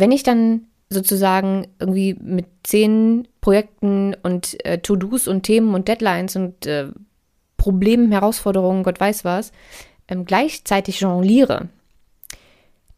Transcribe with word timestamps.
wenn 0.00 0.12
ich 0.12 0.22
dann 0.22 0.66
sozusagen 0.90 1.68
irgendwie 1.78 2.14
mit 2.14 2.46
zehn 2.64 3.28
Projekten 3.40 4.14
und 4.22 4.64
äh, 4.64 4.78
To-Dos 4.78 5.28
und 5.28 5.44
Themen 5.44 5.74
und 5.74 5.86
Deadlines 5.86 6.34
und 6.34 6.66
äh, 6.66 6.88
Problemen, 7.56 8.10
Herausforderungen, 8.10 8.82
Gott 8.82 8.98
weiß 8.98 9.24
was, 9.24 9.52
ähm, 10.08 10.24
gleichzeitig 10.24 11.00
jongliere, 11.00 11.68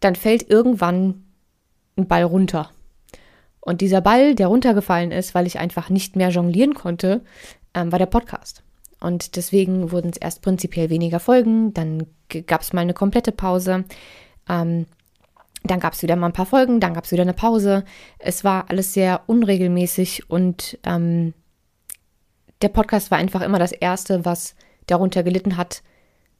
dann 0.01 0.17
fällt 0.17 0.49
irgendwann 0.49 1.25
ein 1.97 2.09
Ball 2.09 2.23
runter. 2.23 2.71
Und 3.61 3.81
dieser 3.81 4.01
Ball, 4.01 4.35
der 4.35 4.49
runtergefallen 4.49 5.13
ist, 5.13 5.35
weil 5.35 5.47
ich 5.47 5.59
einfach 5.59 5.91
nicht 5.91 6.17
mehr 6.17 6.31
jonglieren 6.31 6.75
konnte, 6.75 7.21
ähm, 7.75 7.93
war 7.93 7.99
der 7.99 8.07
Podcast. 8.07 8.63
Und 9.01 9.37
deswegen 9.37 9.93
wurden 9.93 10.11
es 10.11 10.17
erst 10.17 10.43
prinzipiell 10.43 10.89
weniger 10.89 11.21
Folgen, 11.21 11.75
dann 11.75 12.07
gab 12.47 12.63
es 12.63 12.73
mal 12.73 12.81
eine 12.81 12.95
komplette 12.95 13.33
Pause. 13.33 13.85
Ähm, 14.49 14.87
dann 15.65 15.81
gab 15.81 15.93
es 15.93 16.03
wieder 16.03 16.17
mal 16.17 16.27
ein 16.27 16.33
paar 16.33 16.47
Folgen, 16.47 16.81
dann 16.81 16.95
gab 16.95 17.05
es 17.05 17.13
wieder 17.13 17.23
eine 17.23 17.35
Pause. 17.35 17.85
Es 18.19 18.45
war 18.45 18.69
alles 18.69 18.93
sehr 18.93 19.23
unregelmäßig 19.27 20.29
und 20.31 20.79
ähm, 20.85 21.35
der 22.63 22.69
Podcast 22.69 23.11
war 23.11 23.19
einfach 23.19 23.43
immer 23.43 23.59
das 23.59 23.73
Erste, 23.73 24.25
was 24.25 24.55
darunter 24.87 25.23
gelitten 25.23 25.57
hat, 25.57 25.83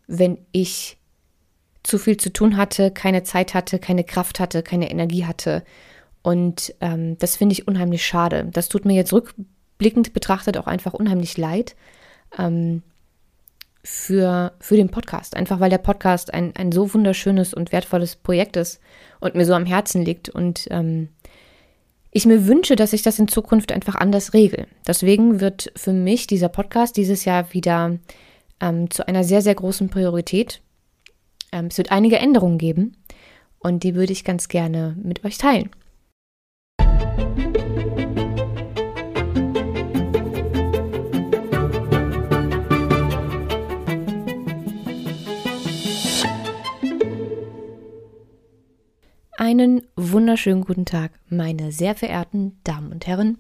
wenn 0.07 0.39
ich 0.53 0.99
zu 1.83 1.99
viel 1.99 2.17
zu 2.17 2.33
tun 2.33 2.57
hatte, 2.57 2.91
keine 2.91 3.23
Zeit 3.23 3.55
hatte, 3.55 3.79
keine 3.79 4.05
Kraft 4.05 4.39
hatte, 4.41 4.63
keine 4.63 4.91
Energie 4.91 5.27
hatte. 5.27 5.65
Und 6.23 6.75
ähm, 6.81 7.19
das 7.19 7.37
finde 7.37 7.55
ich 7.55 7.67
unheimlich 7.67 8.07
schade. 8.07 8.49
Das 8.53 8.69
tut 8.69 8.85
mir 8.85 8.95
jetzt 8.95 9.13
rückblickend 9.13 10.13
betrachtet 10.13 10.57
auch 10.57 10.69
einfach 10.69 10.95
unheimlich 10.95 11.37
leid. 11.37 11.75
Ähm, 12.39 12.83
für, 13.85 14.53
für 14.61 14.77
den 14.77 14.91
Podcast. 14.91 15.37
Einfach 15.37 15.61
weil 15.61 15.71
der 15.71 15.79
Podcast 15.79 16.33
ein, 16.33 16.55
ein 16.57 16.73
so 16.73 16.93
wunderschönes 16.95 17.55
und 17.55 17.73
wertvolles 17.73 18.17
Projekt 18.17 18.57
ist 18.57 18.81
und 19.21 19.35
mir 19.35 19.45
so 19.45 19.55
am 19.55 19.67
Herzen 19.67 20.05
liegt. 20.05 20.29
Und 20.29 20.67
ähm, 20.71 21.09
ich 22.11 22.27
mir 22.27 22.47
wünsche, 22.47 22.77
dass 22.77 22.93
ich 22.93 23.03
das 23.03 23.19
in 23.19 23.29
Zukunft 23.29 23.73
einfach 23.73 23.95
anders 23.95 24.35
regle. 24.35 24.67
Deswegen 24.87 25.41
wird 25.41 25.73
für 25.77 25.93
mich 25.93 26.27
dieser 26.27 26.49
Podcast 26.49 26.97
dieses 26.97 27.25
Jahr 27.25 27.53
wieder 27.53 27.99
ähm, 28.61 28.91
zu 28.91 29.07
einer 29.09 29.25
sehr, 29.25 29.43
sehr 29.43 29.55
großen 29.55 29.89
Priorität. 29.89 30.61
Ähm, 31.53 31.67
es 31.67 31.79
wird 31.79 31.91
einige 31.91 32.19
Änderungen 32.19 32.59
geben 32.59 32.97
und 33.59 33.83
die 33.83 33.95
würde 33.95 34.13
ich 34.13 34.25
ganz 34.25 34.49
gerne 34.49 34.97
mit 35.03 35.25
euch 35.25 35.39
teilen. 35.39 35.71
Einen 49.53 49.87
wunderschönen 49.97 50.65
guten 50.65 50.87
Tag, 50.87 51.13
meine 51.29 51.73
sehr 51.73 51.95
verehrten 51.95 52.59
Damen 52.65 52.91
und 52.91 53.07
Herren, 53.07 53.37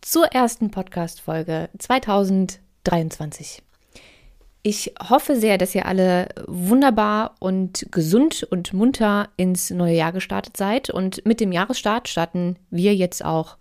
zur 0.00 0.26
ersten 0.26 0.70
Podcast-Folge 0.70 1.70
2023. 1.76 3.60
Ich 4.62 4.94
hoffe 5.08 5.34
sehr, 5.34 5.58
dass 5.58 5.74
ihr 5.74 5.86
alle 5.86 6.28
wunderbar 6.46 7.34
und 7.40 7.88
gesund 7.90 8.44
und 8.44 8.72
munter 8.72 9.30
ins 9.36 9.70
neue 9.70 9.96
Jahr 9.96 10.12
gestartet 10.12 10.56
seid. 10.56 10.88
Und 10.88 11.26
mit 11.26 11.40
dem 11.40 11.50
Jahresstart 11.50 12.06
starten 12.06 12.54
wir 12.70 12.94
jetzt 12.94 13.24
auch 13.24 13.56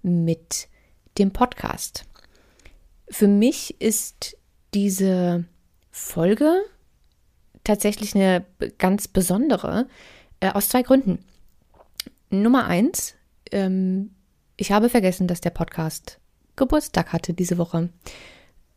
mit 0.00 0.68
dem 1.18 1.30
Podcast. 1.30 2.06
Für 3.10 3.28
mich 3.28 3.78
ist 3.82 4.38
diese 4.72 5.44
Folge 5.90 6.62
tatsächlich 7.64 8.14
eine 8.14 8.46
ganz 8.78 9.08
besondere, 9.08 9.88
äh, 10.40 10.48
aus 10.48 10.70
zwei 10.70 10.80
Gründen. 10.80 11.18
Nummer 12.42 12.66
eins, 12.66 13.14
ähm, 13.52 14.10
ich 14.56 14.72
habe 14.72 14.88
vergessen, 14.88 15.26
dass 15.26 15.40
der 15.40 15.50
Podcast 15.50 16.18
Geburtstag 16.56 17.12
hatte 17.12 17.34
diese 17.34 17.58
Woche. 17.58 17.88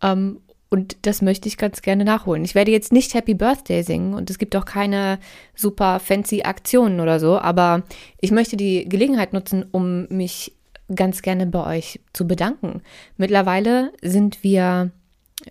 Ähm, 0.01 0.41
und 0.69 0.97
das 1.03 1.21
möchte 1.21 1.47
ich 1.47 1.57
ganz 1.57 1.81
gerne 1.81 2.03
nachholen. 2.03 2.43
Ich 2.43 2.55
werde 2.55 2.71
jetzt 2.71 2.91
nicht 2.91 3.13
Happy 3.13 3.33
Birthday 3.33 3.83
singen 3.83 4.13
und 4.13 4.29
es 4.29 4.37
gibt 4.37 4.55
auch 4.55 4.65
keine 4.65 5.19
super 5.55 5.99
fancy 5.99 6.43
Aktionen 6.43 6.99
oder 6.99 7.19
so, 7.19 7.39
aber 7.39 7.83
ich 8.19 8.31
möchte 8.31 8.57
die 8.57 8.87
Gelegenheit 8.89 9.31
nutzen, 9.31 9.65
um 9.71 10.07
mich 10.09 10.53
ganz 10.93 11.21
gerne 11.21 11.45
bei 11.47 11.77
euch 11.77 12.01
zu 12.11 12.27
bedanken. 12.27 12.81
Mittlerweile 13.15 13.93
sind 14.01 14.43
wir 14.43 14.91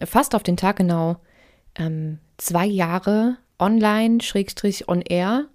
fast 0.04 0.34
auf 0.34 0.42
den 0.42 0.56
Tag 0.58 0.76
genau 0.76 1.16
ähm, 1.76 2.19
zwei 2.36 2.66
Jahre 2.66 3.38
online, 3.58 4.20
Schrägstrich 4.20 4.88
on 4.88 5.00
air 5.00 5.47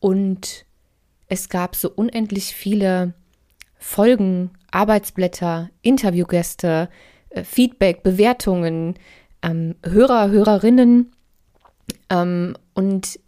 und 0.00 0.65
es 1.28 1.48
gab 1.48 1.76
so 1.76 1.90
unendlich 1.90 2.54
viele 2.54 3.14
Folgen, 3.78 4.50
Arbeitsblätter, 4.70 5.70
Interviewgäste, 5.82 6.88
äh, 7.30 7.44
Feedback, 7.44 8.02
Bewertungen, 8.02 8.94
ähm, 9.42 9.76
Hörer, 9.84 10.30
Hörerinnen 10.30 11.12
ähm, 12.10 12.56
und 12.74 13.20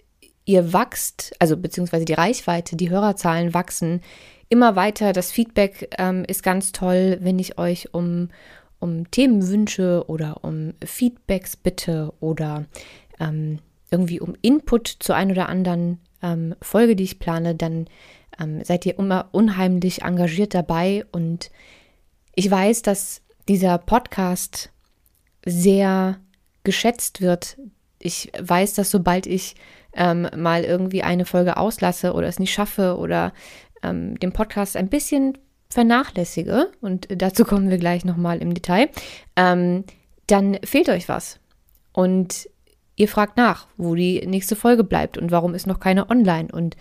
ihr 0.44 0.72
wachst, 0.72 1.34
also 1.38 1.56
beziehungsweise 1.56 2.04
die 2.04 2.14
Reichweite, 2.14 2.76
die 2.76 2.90
Hörerzahlen 2.90 3.52
wachsen 3.52 4.00
immer 4.48 4.76
weiter. 4.76 5.12
Das 5.12 5.30
Feedback 5.30 5.94
ähm, 5.98 6.24
ist 6.26 6.42
ganz 6.42 6.72
toll, 6.72 7.18
wenn 7.20 7.38
ich 7.38 7.58
euch 7.58 7.92
um, 7.92 8.30
um 8.78 9.10
Themenwünsche 9.10 10.04
oder 10.08 10.42
um 10.44 10.74
Feedbacks 10.84 11.56
bitte 11.56 12.12
oder 12.20 12.64
ähm, 13.20 13.58
irgendwie 13.90 14.20
um 14.20 14.34
Input 14.42 14.88
zu 14.88 15.12
ein 15.12 15.30
oder 15.30 15.48
anderen 15.48 15.98
ähm, 16.22 16.54
Folge, 16.60 16.96
die 16.96 17.04
ich 17.04 17.18
plane, 17.18 17.54
dann 17.54 17.86
ähm, 18.40 18.62
seid 18.64 18.86
ihr 18.86 18.98
immer 18.98 19.28
unheimlich 19.32 20.02
engagiert 20.02 20.54
dabei. 20.54 21.04
Und 21.12 21.50
ich 22.34 22.50
weiß, 22.50 22.82
dass 22.82 23.22
dieser 23.48 23.78
Podcast 23.78 24.70
sehr 25.44 26.18
geschätzt 26.64 27.20
wird. 27.20 27.56
Ich 27.98 28.30
weiß, 28.38 28.74
dass 28.74 28.90
sobald 28.90 29.26
ich 29.26 29.54
ähm, 29.94 30.28
mal 30.36 30.64
irgendwie 30.64 31.02
eine 31.02 31.24
Folge 31.24 31.56
auslasse 31.56 32.12
oder 32.12 32.28
es 32.28 32.38
nicht 32.38 32.52
schaffe 32.52 32.96
oder 32.98 33.32
ähm, 33.82 34.18
den 34.20 34.32
Podcast 34.32 34.76
ein 34.76 34.88
bisschen 34.88 35.38
vernachlässige, 35.70 36.70
und 36.80 37.08
dazu 37.10 37.44
kommen 37.44 37.70
wir 37.70 37.78
gleich 37.78 38.04
nochmal 38.04 38.38
im 38.38 38.54
Detail, 38.54 38.88
ähm, 39.36 39.84
dann 40.26 40.58
fehlt 40.64 40.88
euch 40.88 41.08
was. 41.08 41.40
Und 41.92 42.48
ihr 42.98 43.08
fragt 43.08 43.36
nach, 43.36 43.66
wo 43.76 43.94
die 43.94 44.26
nächste 44.26 44.56
Folge 44.56 44.84
bleibt 44.84 45.16
und 45.16 45.30
warum 45.30 45.54
ist 45.54 45.66
noch 45.66 45.80
keine 45.80 46.10
online. 46.10 46.48
Und 46.52 46.76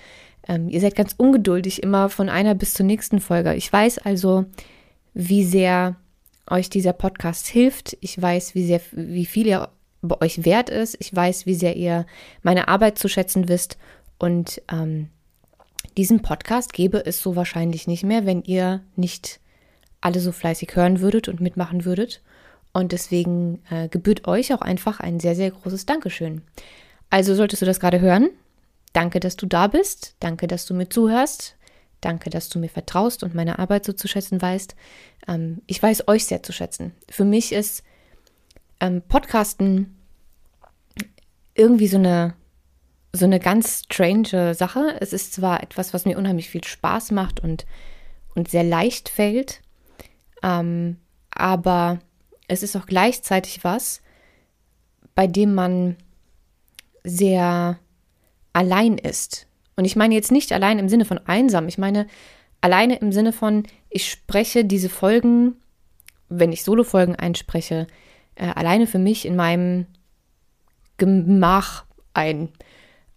ähm, 0.48 0.68
ihr 0.70 0.82
seid 0.82 0.96
ganz 0.96 1.14
ungeduldig 1.16 1.84
immer 1.84 2.10
von 2.10 2.28
einer 2.30 2.56
bis 2.56 2.74
zur 2.74 2.86
nächsten 2.86 3.20
Folge. 3.20 3.54
Ich 3.56 3.72
weiß 3.72 4.00
also, 4.00 4.46
wie 5.14 5.46
sehr 5.46 5.96
euch 6.50 6.70
dieser 6.70 6.94
Podcast 6.94 7.48
hilft. 7.48 7.98
Ich 8.02 8.20
weiß, 8.22 8.56
wie 8.56 8.66
sehr, 8.66 8.82
wie 8.92 9.26
viel 9.26 9.48
ihr 9.48 9.70
bei 10.02 10.20
euch 10.22 10.46
wert 10.46 10.70
ist. 10.70 10.98
Ich 11.00 11.16
weiß, 11.16 11.46
wie 11.46 11.56
sehr 11.56 11.76
ihr 11.76 12.06
meine 12.42 12.68
Arbeit 12.68 12.98
zu 12.98 13.08
schätzen 13.08 13.48
wisst. 13.48 13.78
Und 14.18 14.62
ähm, 14.72 15.10
diesen 15.98 16.22
Podcast 16.22 16.74
gäbe 16.74 17.06
es 17.06 17.22
so 17.22 17.36
wahrscheinlich 17.36 17.88
nicht 17.88 18.04
mehr, 18.04 18.26
wenn 18.26 18.42
ihr 18.44 18.82
nicht 18.96 19.40
alle 20.02 20.20
so 20.20 20.32
fleißig 20.32 20.76
hören 20.76 21.02
würdet 21.02 21.28
und 21.28 21.42
mitmachen 21.42 21.86
würdet. 21.86 22.22
Und 22.78 22.92
deswegen 22.92 23.64
äh, 23.72 23.88
gebührt 23.88 24.28
euch 24.28 24.54
auch 24.54 24.62
einfach 24.62 25.00
ein 25.00 25.20
sehr, 25.20 25.34
sehr 25.34 25.50
großes 25.50 25.88
Dankeschön. 25.88 26.44
Also 27.10 27.34
solltest 27.34 27.64
du 27.64 27.66
das 27.66 27.80
gerade 27.80 28.00
hören, 28.00 28.30
danke, 28.94 29.20
dass 29.20 29.36
du 29.36 29.48
da 29.48 29.66
bist. 29.66 30.16
Danke, 30.20 30.46
dass 30.46 30.68
du 30.68 30.76
mir 30.76 30.88
zuhörst. 30.88 31.56
Danke, 32.02 32.30
dass 32.30 32.50
du 32.50 32.60
mir 32.60 32.70
vertraust 32.70 33.24
und 33.24 33.34
meine 33.34 33.58
Arbeit 33.58 33.84
so 33.84 33.94
zu 33.94 34.08
schätzen 34.08 34.40
weißt. 34.40 34.76
Ähm, 35.28 35.64
ich 35.66 35.82
weiß 35.82 36.08
euch 36.08 36.26
sehr 36.26 36.44
zu 36.44 36.54
schätzen. 36.54 36.94
Für 37.10 37.26
mich 37.26 37.52
ist 37.52 37.82
ähm, 38.80 39.02
Podcasten 39.02 39.98
irgendwie 41.56 41.88
so 41.88 41.98
eine, 41.98 42.36
so 43.12 43.26
eine 43.26 43.40
ganz 43.40 43.86
strange 43.86 44.54
Sache. 44.54 44.98
Es 45.00 45.14
ist 45.14 45.34
zwar 45.34 45.64
etwas, 45.64 45.96
was 45.96 46.06
mir 46.06 46.16
unheimlich 46.16 46.52
viel 46.52 46.64
Spaß 46.64 47.10
macht 47.10 47.40
und, 47.40 47.66
und 48.36 48.52
sehr 48.52 48.64
leicht 48.64 49.10
fällt, 49.10 49.64
ähm, 50.44 50.98
aber 51.32 51.98
es 52.48 52.64
ist 52.64 52.76
auch 52.76 52.86
gleichzeitig 52.86 53.64
was, 53.64 54.02
bei 55.16 55.28
dem 55.28 55.54
man 55.54 55.96
sehr 57.04 57.80
allein 58.54 58.98
ist. 58.98 59.48
Und 59.76 59.86
ich 59.86 59.96
meine 59.96 60.16
jetzt 60.16 60.32
nicht 60.32 60.52
allein 60.52 60.80
im 60.80 60.90
Sinne 60.90 61.06
von 61.06 61.20
einsam, 61.26 61.68
ich 61.68 61.78
meine 61.78 62.08
alleine 62.62 62.98
im 62.98 63.12
Sinne 63.12 63.34
von, 63.34 63.64
ich 63.90 64.10
spreche 64.10 64.66
diese 64.66 64.90
Folgen, 64.90 65.56
wenn 66.30 66.52
ich 66.52 66.64
Solo-Folgen 66.64 67.16
einspreche, 67.16 67.88
äh, 68.36 68.48
alleine 68.48 68.88
für 68.88 69.00
mich 69.00 69.26
in 69.26 69.36
meinem 69.36 69.86
Gemach 70.98 71.86
ein. 72.14 72.50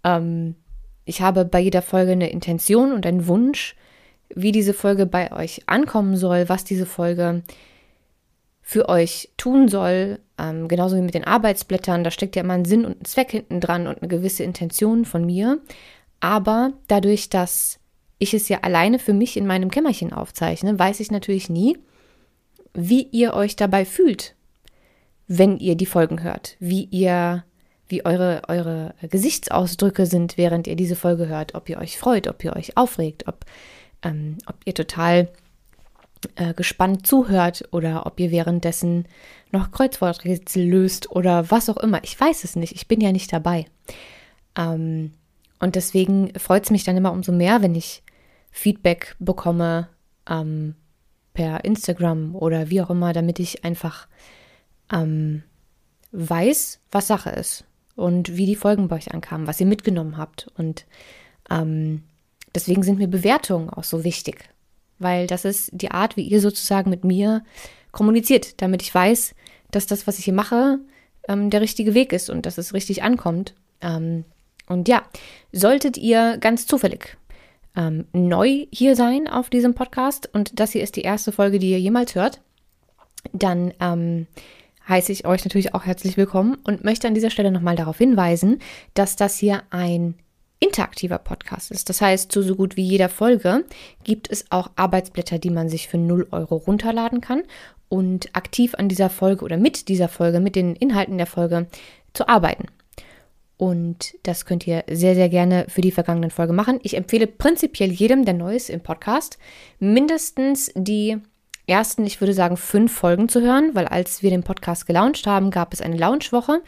Ähm, 0.05 0.55
ich 1.05 1.23
habe 1.23 1.44
bei 1.44 1.59
jeder 1.59 1.83
Folge 1.83 2.12
eine 2.12 2.31
Intention 2.31 2.93
und 2.93 3.06
einen 3.06 3.26
Wunsch, 3.26 3.75
wie 4.35 4.53
diese 4.53 4.75
Folge 4.75 5.06
bei 5.06 5.33
euch 5.33 5.62
ankommen 5.67 6.17
soll, 6.17 6.49
was 6.49 6.62
diese 6.65 6.87
Folge 6.87 7.43
für 8.70 8.88
euch 8.88 9.31
tun 9.37 9.67
soll, 9.67 10.20
ähm, 10.38 10.69
genauso 10.69 10.94
wie 10.94 11.00
mit 11.00 11.14
den 11.14 11.25
Arbeitsblättern, 11.25 12.05
da 12.05 12.12
steckt 12.12 12.37
ja 12.37 12.43
immer 12.44 12.55
ein 12.55 12.64
Sinn 12.64 12.84
und 12.84 13.00
ein 13.00 13.05
Zweck 13.05 13.32
hinten 13.32 13.58
dran 13.58 13.88
und 13.88 13.99
eine 13.99 14.06
gewisse 14.06 14.44
Intention 14.44 15.05
von 15.05 15.26
mir. 15.26 15.58
Aber 16.20 16.75
dadurch, 16.87 17.31
dass 17.31 17.81
ich 18.20 18.32
es 18.32 18.49
ja 18.49 18.61
alleine 18.61 19.00
für 19.00 19.12
mich 19.12 19.37
in 19.37 19.44
meinem 19.44 19.72
Kämmerchen 19.72 20.12
aufzeichne, 20.12 20.78
weiß 20.78 21.00
ich 21.00 21.11
natürlich 21.11 21.50
nie, 21.50 21.78
wie 22.72 23.08
ihr 23.11 23.34
euch 23.34 23.56
dabei 23.56 23.84
fühlt, 23.84 24.37
wenn 25.26 25.58
ihr 25.58 25.75
die 25.75 25.84
Folgen 25.84 26.23
hört, 26.23 26.55
wie 26.61 26.84
ihr, 26.84 27.43
wie 27.88 28.06
eure, 28.06 28.43
eure 28.46 28.94
Gesichtsausdrücke 29.02 30.06
sind, 30.06 30.38
während 30.38 30.69
ihr 30.69 30.76
diese 30.76 30.94
Folge 30.94 31.26
hört, 31.26 31.56
ob 31.56 31.69
ihr 31.69 31.78
euch 31.78 31.99
freut, 31.99 32.28
ob 32.28 32.44
ihr 32.44 32.55
euch 32.55 32.76
aufregt, 32.76 33.26
ob, 33.26 33.44
ähm, 34.05 34.38
ob 34.46 34.55
ihr 34.64 34.75
total 34.75 35.26
äh, 36.37 36.55
gespannt 36.55 37.06
zuhört 37.06 37.69
oder 37.72 38.06
ob 38.06 38.20
ihr 38.20 38.31
währenddessen 38.31 39.06
noch 39.52 39.70
Kreuzworträtsel 39.70 40.64
löst 40.64 41.11
oder 41.11 41.50
was 41.50 41.69
auch 41.69 41.78
immer. 41.78 42.02
Ich 42.05 42.19
weiß 42.19 42.44
es 42.44 42.56
nicht, 42.56 42.75
ich 42.75 42.88
bin 42.88 43.00
ja 43.00 43.12
nicht 43.12 43.32
dabei. 43.32 43.67
Ähm, 44.56 45.12
und 45.61 45.76
deswegen 45.76 46.32
freut 46.38 46.64
es 46.64 46.70
mich 46.70 46.84
dann 46.84 46.96
immer 46.96 47.12
umso 47.12 47.32
mehr, 47.32 47.62
wenn 47.62 47.75
ich 47.75 48.02
Feedback 48.50 49.17
bekomme 49.19 49.88
ähm, 50.28 50.75
per 51.34 51.64
Instagram 51.64 52.34
oder 52.34 52.70
wie 52.70 52.82
auch 52.82 52.90
immer, 52.90 53.12
damit 53.12 53.38
ich 53.38 53.64
einfach 53.64 54.08
ähm, 54.93 55.43
weiß, 56.12 56.81
was 56.90 57.06
Sache 57.06 57.31
ist 57.31 57.64
und 57.96 58.37
wie 58.37 58.46
die 58.46 58.56
Folgen 58.56 58.88
bei 58.88 58.96
euch 58.96 59.12
ankamen, 59.12 59.46
was 59.46 59.61
ihr 59.61 59.66
mitgenommen 59.66 60.16
habt. 60.16 60.49
Und 60.56 60.87
ähm, 61.50 62.02
deswegen 62.55 62.82
sind 62.82 62.99
mir 62.99 63.08
Bewertungen 63.08 63.70
auch 63.70 63.84
so 63.84 64.05
wichtig, 64.05 64.49
weil 65.00 65.26
das 65.26 65.44
ist 65.44 65.70
die 65.73 65.91
Art, 65.91 66.17
wie 66.17 66.23
ihr 66.23 66.41
sozusagen 66.41 66.91
mit 66.91 67.05
mir 67.05 67.43
kommuniziert, 67.91 68.62
damit 68.62 68.82
ich 68.82 68.94
weiß, 68.94 69.35
dass 69.70 69.87
das, 69.87 70.06
was 70.06 70.19
ich 70.19 70.26
hier 70.26 70.35
mache, 70.35 70.79
ähm, 71.29 71.50
der 71.50 71.61
richtige 71.61 71.94
Weg 71.94 72.12
ist 72.12 72.31
und 72.31 72.47
dass 72.47 72.58
es 72.58 72.75
richtig 72.75 73.02
ankommt. 73.02 73.55
Ähm, 73.81 74.25
und 74.69 74.88
ja, 74.88 75.02
solltet 75.52 75.97
ihr 75.97 76.38
ganz 76.38 76.67
zufällig 76.67 77.17
ähm, 77.76 78.06
neu 78.12 78.67
hier 78.73 78.97
sein 78.97 79.29
auf 79.29 79.50
diesem 79.50 79.75
Podcast 79.75 80.29
und 80.32 80.61
das 80.61 80.73
hier 80.73 80.82
ist 80.82 80.97
die 80.97 81.02
erste 81.02 81.32
Folge, 81.32 81.58
die 81.58 81.70
ihr 81.70 81.81
jemals 81.81 82.14
hört, 82.14 82.41
dann 83.32 83.73
ähm, 83.81 84.26
heiße 84.88 85.12
ich 85.12 85.26
euch 85.26 85.44
natürlich 85.44 85.75
auch 85.75 85.87
herzlich 85.87 86.17
willkommen 86.17 86.56
und 86.64 86.85
möchte 86.85 87.08
an 87.08 87.14
dieser 87.14 87.31
Stelle 87.31 87.50
nochmal 87.50 87.76
darauf 87.76 87.99
hinweisen, 87.99 88.61
dass 88.94 89.17
das 89.17 89.37
hier 89.37 89.62
ein 89.70 90.14
interaktiver 90.61 91.19
Podcast 91.19 91.71
ist. 91.71 91.89
Das 91.89 92.01
heißt, 92.01 92.31
zu 92.31 92.43
so 92.43 92.55
gut 92.55 92.77
wie 92.77 92.85
jeder 92.85 93.09
Folge 93.09 93.65
gibt 94.05 94.31
es 94.31 94.45
auch 94.51 94.71
Arbeitsblätter, 94.77 95.39
die 95.39 95.51
man 95.51 95.69
sich 95.69 95.89
für 95.89 95.99
0 95.99 96.29
Euro 96.31 96.57
runterladen 96.57 97.21
kann 97.21 97.43
und 97.89 98.35
aktiv 98.37 98.75
an 98.77 98.89
dieser 98.89 99.11
Folge 99.11 99.45
oder 99.45 99.57
mit 99.57 99.89
dieser 99.89 100.09
Folge, 100.09 100.41
mit 100.41 100.57
den 100.57 100.77
Inhalten 100.77 101.19
der 101.19 101.27
Folge 101.27 101.67
zu 102.12 102.29
arbeiten. 102.29 102.67
Und 103.57 104.15
das 104.23 104.47
könnt 104.47 104.67
ihr 104.67 104.85
sehr, 104.89 105.15
sehr 105.15 105.29
gerne 105.29 105.67
für 105.69 105.83
die 105.83 105.91
vergangenen 105.91 106.31
Folge 106.31 106.55
machen. 106.55 106.81
Ich 106.83 106.97
empfehle 106.97 107.27
prinzipiell 107.27 107.91
jedem, 107.91 108.25
der 108.25 108.33
neu 108.33 108.57
ist 108.57 108.71
im 108.71 108.81
Podcast, 108.81 109.39
mindestens 109.79 110.73
die 110.75 111.19
ersten, 111.67 112.07
ich 112.07 112.21
würde 112.21 112.33
sagen, 112.33 112.57
fünf 112.57 112.93
Folgen 112.93 113.29
zu 113.29 113.43
hören, 113.43 113.75
weil 113.75 113.87
als 113.87 114.23
wir 114.23 114.31
den 114.31 114.45
Podcast 114.45 114.87
gelauncht 114.87 115.27
haben, 115.27 115.51
gab 115.51 115.75
es 115.75 115.83
eine 115.83 115.97
Launchwoche, 115.97 116.62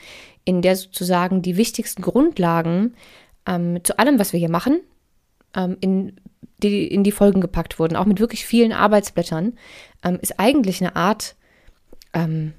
in 0.44 0.60
der 0.60 0.76
sozusagen 0.76 1.40
die 1.40 1.56
wichtigsten 1.56 2.02
Grundlagen 2.02 2.94
ähm, 3.46 3.82
zu 3.84 3.98
allem, 3.98 4.18
was 4.18 4.32
wir 4.32 4.40
hier 4.40 4.50
machen, 4.50 4.80
ähm, 5.54 5.76
in, 5.80 6.20
die, 6.62 6.86
in 6.86 7.04
die 7.04 7.12
Folgen 7.12 7.40
gepackt 7.40 7.78
wurden, 7.78 7.96
auch 7.96 8.06
mit 8.06 8.20
wirklich 8.20 8.46
vielen 8.46 8.72
Arbeitsblättern, 8.72 9.58
ähm, 10.04 10.18
ist 10.20 10.38
eigentlich 10.38 10.80
eine 10.80 10.96
Art 10.96 11.36
ähm, 12.12 12.52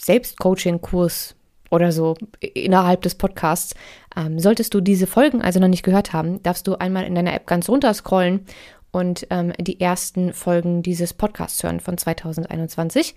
Selbstcoaching-Kurs 0.00 1.34
oder 1.70 1.92
so 1.92 2.14
innerhalb 2.40 3.02
des 3.02 3.14
Podcasts. 3.14 3.74
Ähm, 4.16 4.38
solltest 4.38 4.72
du 4.74 4.80
diese 4.80 5.06
Folgen 5.06 5.42
also 5.42 5.60
noch 5.60 5.68
nicht 5.68 5.82
gehört 5.82 6.12
haben, 6.12 6.42
darfst 6.42 6.66
du 6.66 6.76
einmal 6.76 7.04
in 7.04 7.14
deiner 7.14 7.34
App 7.34 7.46
ganz 7.46 7.68
runter 7.68 7.92
scrollen 7.92 8.46
und 8.90 9.26
ähm, 9.30 9.52
die 9.58 9.80
ersten 9.80 10.32
Folgen 10.32 10.82
dieses 10.82 11.12
Podcasts 11.12 11.62
hören 11.62 11.80
von 11.80 11.98
2021 11.98 13.14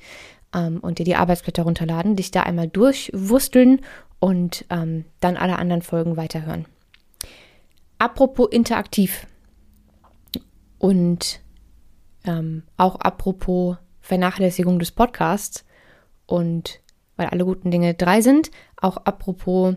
ähm, 0.54 0.80
und 0.80 1.00
dir 1.00 1.06
die 1.06 1.16
Arbeitsblätter 1.16 1.64
runterladen, 1.64 2.16
dich 2.16 2.32
da 2.32 2.44
einmal 2.44 2.68
durchwursteln 2.68 3.82
und 4.20 4.66
ähm, 4.70 5.06
dann 5.20 5.38
alle 5.38 5.58
anderen 5.58 5.82
Folgen 5.82 6.18
weiterhören. 6.18 6.66
Apropos 7.98 8.50
interaktiv 8.52 9.28
und 10.78 11.42
ähm, 12.24 12.64
auch 12.78 12.96
apropos 12.96 13.78
Vernachlässigung 14.00 14.80
des 14.80 14.92
Podcasts 14.92 15.66
und 16.26 16.82
weil 17.18 17.28
alle 17.28 17.46
guten 17.46 17.72
Dinge 17.72 17.94
drei 17.94 18.22
sind. 18.22 18.50
Auch 18.78 18.98
apropos 18.98 19.76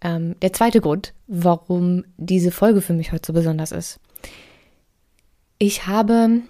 ähm, 0.00 0.36
der 0.40 0.52
zweite 0.52 0.80
Grund, 0.80 1.14
warum 1.26 2.04
diese 2.16 2.50
Folge 2.52 2.80
für 2.82 2.92
mich 2.92 3.10
heute 3.10 3.26
so 3.26 3.32
besonders 3.32 3.72
ist. 3.72 3.98
Ich 5.58 5.86
habe 5.86 6.42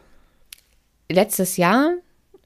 letztes 1.11 1.56
Jahr, 1.56 1.94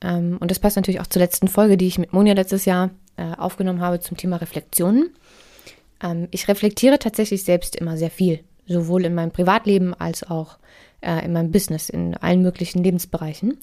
ähm, 0.03 0.39
und 0.41 0.51
das 0.51 0.59
passt 0.59 0.77
natürlich 0.77 1.01
auch 1.01 1.07
zur 1.07 1.21
letzten 1.21 1.49
Folge, 1.49 1.77
die 1.77 1.87
ich 1.87 1.99
mit 1.99 2.13
Monja 2.13 2.35
letztes 2.35 2.65
Jahr 2.65 2.91
äh, 3.17 3.33
aufgenommen 3.37 3.81
habe 3.81 4.01
zum 4.01 4.17
Thema 4.17 4.37
Reflexionen. 4.37 5.11
Ähm, 6.03 6.29
ich 6.31 6.49
reflektiere 6.49 6.99
tatsächlich 6.99 7.45
selbst 7.45 7.77
immer 7.77 7.97
sehr 7.97 8.11
viel, 8.11 8.41
sowohl 8.67 9.05
in 9.05 9.15
meinem 9.15 9.33
Privatleben 9.33 9.95
als 9.95 10.23
auch 10.23 10.59
äh, 11.01 11.25
in 11.25 11.33
meinem 11.33 11.51
Business, 11.51 11.89
in 11.89 12.15
allen 12.17 12.43
möglichen 12.43 12.83
Lebensbereichen. 12.83 13.59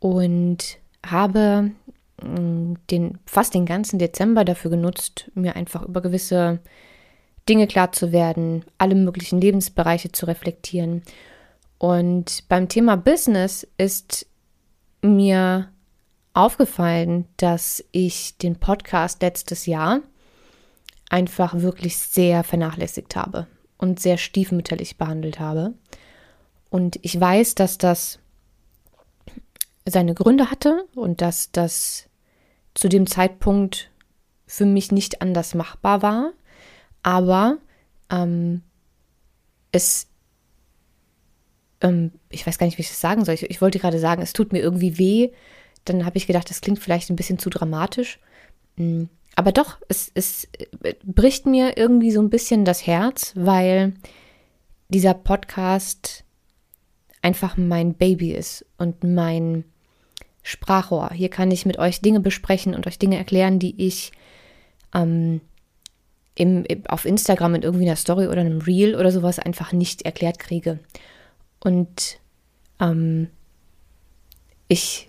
Und 0.00 0.78
habe 1.04 1.70
den, 2.22 3.18
fast 3.26 3.54
den 3.54 3.66
ganzen 3.66 3.98
Dezember 3.98 4.44
dafür 4.44 4.70
genutzt, 4.70 5.30
mir 5.34 5.56
einfach 5.56 5.82
über 5.82 6.00
gewisse 6.00 6.60
Dinge 7.48 7.66
klar 7.66 7.92
zu 7.92 8.12
werden, 8.12 8.64
alle 8.78 8.94
möglichen 8.94 9.40
Lebensbereiche 9.40 10.12
zu 10.12 10.26
reflektieren. 10.26 11.02
Und 11.78 12.44
beim 12.48 12.68
Thema 12.68 12.96
Business 12.96 13.66
ist 13.76 14.26
mir 15.02 15.68
aufgefallen, 16.34 17.26
dass 17.36 17.82
ich 17.92 18.36
den 18.38 18.56
Podcast 18.56 19.22
letztes 19.22 19.66
Jahr 19.66 20.00
einfach 21.08 21.54
wirklich 21.54 21.96
sehr 21.96 22.44
vernachlässigt 22.44 23.16
habe 23.16 23.46
und 23.78 24.00
sehr 24.00 24.18
stiefmütterlich 24.18 24.98
behandelt 24.98 25.38
habe. 25.40 25.74
Und 26.70 26.98
ich 27.02 27.18
weiß, 27.18 27.54
dass 27.54 27.78
das 27.78 28.18
seine 29.86 30.14
Gründe 30.14 30.50
hatte 30.50 30.86
und 30.94 31.20
dass 31.20 31.52
das 31.52 32.08
zu 32.74 32.88
dem 32.88 33.06
Zeitpunkt 33.06 33.90
für 34.46 34.66
mich 34.66 34.90
nicht 34.90 35.22
anders 35.22 35.54
machbar 35.54 36.02
war. 36.02 36.32
Aber 37.02 37.58
ähm, 38.10 38.62
es, 39.72 40.08
ähm, 41.80 42.12
ich 42.30 42.46
weiß 42.46 42.58
gar 42.58 42.66
nicht, 42.66 42.78
wie 42.78 42.82
ich 42.82 42.88
das 42.88 43.00
sagen 43.00 43.24
soll. 43.24 43.34
Ich, 43.34 43.42
ich 43.44 43.60
wollte 43.60 43.78
gerade 43.78 43.98
sagen, 43.98 44.22
es 44.22 44.32
tut 44.32 44.52
mir 44.52 44.60
irgendwie 44.60 44.98
weh. 44.98 45.30
Dann 45.84 46.04
habe 46.04 46.16
ich 46.16 46.26
gedacht, 46.26 46.48
das 46.50 46.60
klingt 46.60 46.78
vielleicht 46.78 47.10
ein 47.10 47.16
bisschen 47.16 47.38
zu 47.38 47.50
dramatisch. 47.50 48.18
Mm, 48.76 49.04
aber 49.36 49.52
doch, 49.52 49.78
es, 49.88 50.10
es 50.14 50.48
äh, 50.82 50.94
bricht 51.04 51.46
mir 51.46 51.76
irgendwie 51.76 52.10
so 52.10 52.20
ein 52.20 52.30
bisschen 52.30 52.64
das 52.64 52.86
Herz, 52.86 53.32
weil 53.36 53.94
dieser 54.88 55.14
Podcast 55.14 56.24
einfach 57.22 57.56
mein 57.56 57.94
Baby 57.94 58.32
ist 58.32 58.66
und 58.76 59.02
mein 59.02 59.64
Sprachrohr. 60.42 61.10
Hier 61.12 61.30
kann 61.30 61.50
ich 61.50 61.64
mit 61.64 61.78
euch 61.78 62.00
Dinge 62.00 62.20
besprechen 62.20 62.74
und 62.74 62.86
euch 62.86 62.98
Dinge 62.98 63.16
erklären, 63.16 63.58
die 63.58 63.74
ich 63.84 64.12
ähm, 64.94 65.40
im, 66.34 66.64
auf 66.88 67.06
Instagram 67.06 67.56
in 67.56 67.62
irgendwie 67.62 67.86
einer 67.86 67.96
Story 67.96 68.26
oder 68.26 68.42
einem 68.42 68.60
Reel 68.60 68.94
oder 68.94 69.10
sowas 69.10 69.38
einfach 69.38 69.72
nicht 69.72 70.02
erklärt 70.02 70.38
kriege. 70.38 70.80
Und 71.60 72.20
ähm, 72.78 73.28
ich 74.68 75.08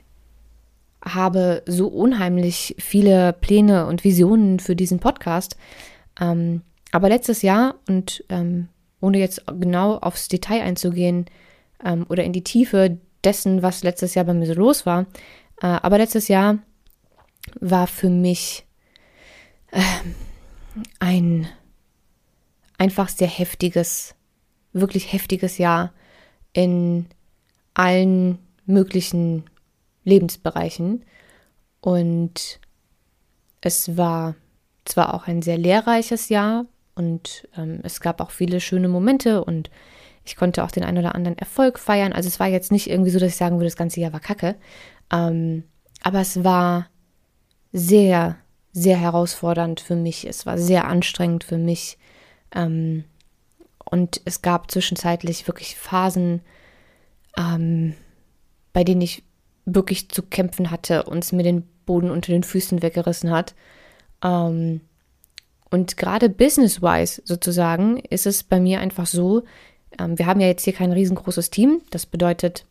habe 1.05 1.63
so 1.67 1.87
unheimlich 1.87 2.75
viele 2.79 3.33
Pläne 3.33 3.85
und 3.85 4.03
Visionen 4.03 4.59
für 4.59 4.75
diesen 4.75 4.99
Podcast. 4.99 5.55
Ähm, 6.19 6.61
aber 6.91 7.09
letztes 7.09 7.41
Jahr 7.41 7.75
und 7.87 8.23
ähm, 8.29 8.69
ohne 9.01 9.19
jetzt 9.19 9.43
genau 9.59 9.97
aufs 9.97 10.27
Detail 10.27 10.61
einzugehen 10.61 11.25
ähm, 11.83 12.05
oder 12.09 12.23
in 12.23 12.33
die 12.33 12.43
Tiefe 12.43 12.97
dessen, 13.23 13.61
was 13.61 13.83
letztes 13.83 14.15
Jahr 14.15 14.25
bei 14.25 14.33
mir 14.33 14.47
so 14.47 14.53
los 14.53 14.85
war. 14.85 15.05
Äh, 15.61 15.67
aber 15.67 15.97
letztes 15.97 16.27
Jahr 16.27 16.59
war 17.59 17.87
für 17.87 18.09
mich 18.09 18.65
äh, 19.71 19.81
ein 20.99 21.47
einfach 22.77 23.09
sehr 23.09 23.27
heftiges, 23.27 24.15
wirklich 24.73 25.13
heftiges 25.13 25.57
Jahr 25.57 25.93
in 26.53 27.05
allen 27.73 28.39
möglichen 28.65 29.43
Lebensbereichen. 30.05 31.03
Und 31.81 32.61
es 33.59 33.97
war 33.97 34.35
zwar 34.85 35.13
auch 35.13 35.27
ein 35.27 35.41
sehr 35.41 35.57
lehrreiches 35.57 36.29
Jahr 36.29 36.65
und 36.95 37.47
ähm, 37.57 37.81
es 37.83 37.99
gab 37.99 38.21
auch 38.21 38.31
viele 38.31 38.61
schöne 38.61 38.87
Momente 38.87 39.43
und 39.43 39.69
ich 40.23 40.37
konnte 40.37 40.63
auch 40.63 40.71
den 40.71 40.83
einen 40.83 40.99
oder 40.99 41.13
anderen 41.15 41.37
Erfolg 41.37 41.77
feiern. 41.77 42.13
Also 42.13 42.27
es 42.27 42.39
war 42.39 42.47
jetzt 42.47 42.71
nicht 42.71 42.89
irgendwie 42.89 43.11
so, 43.11 43.19
dass 43.19 43.29
ich 43.29 43.35
sagen 43.35 43.57
würde, 43.57 43.65
das 43.65 43.75
ganze 43.75 43.99
Jahr 43.99 44.13
war 44.13 44.21
kacke. 44.21 44.55
Ähm, 45.11 45.65
aber 46.01 46.21
es 46.21 46.43
war 46.43 46.87
sehr, 47.73 48.37
sehr 48.71 48.97
herausfordernd 48.97 49.81
für 49.81 49.95
mich. 49.95 50.25
Es 50.25 50.45
war 50.45 50.57
sehr 50.57 50.87
anstrengend 50.87 51.43
für 51.43 51.57
mich. 51.57 51.97
Ähm, 52.53 53.03
Und 53.91 54.21
es 54.25 54.41
gab 54.41 54.71
zwischenzeitlich 54.71 55.47
wirklich 55.47 55.75
Phasen, 55.75 56.41
ähm, 57.37 57.93
bei 58.73 58.83
denen 58.83 59.01
ich 59.01 59.23
wirklich 59.65 60.09
zu 60.09 60.23
kämpfen 60.23 60.71
hatte 60.71 61.03
und 61.03 61.23
es 61.23 61.31
mir 61.31 61.43
den 61.43 61.63
Boden 61.85 62.09
unter 62.09 62.31
den 62.31 62.43
Füßen 62.43 62.81
weggerissen 62.81 63.31
hat. 63.31 63.55
Ähm, 64.23 64.81
und 65.69 65.97
gerade 65.97 66.29
business-wise 66.29 67.21
sozusagen 67.25 67.99
ist 67.99 68.25
es 68.25 68.43
bei 68.43 68.59
mir 68.59 68.79
einfach 68.79 69.07
so, 69.07 69.43
ähm, 69.99 70.17
wir 70.17 70.25
haben 70.25 70.39
ja 70.39 70.47
jetzt 70.47 70.63
hier 70.63 70.73
kein 70.73 70.91
riesengroßes 70.91 71.49
Team. 71.49 71.81
Das 71.89 72.05
bedeutet, 72.05 72.65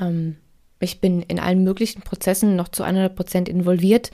ähm, 0.00 0.36
ich 0.80 1.00
bin 1.00 1.22
in 1.22 1.38
allen 1.38 1.62
möglichen 1.64 2.02
Prozessen 2.02 2.56
noch 2.56 2.68
zu 2.68 2.82
100 2.82 3.14
Prozent 3.14 3.48
involviert 3.48 4.10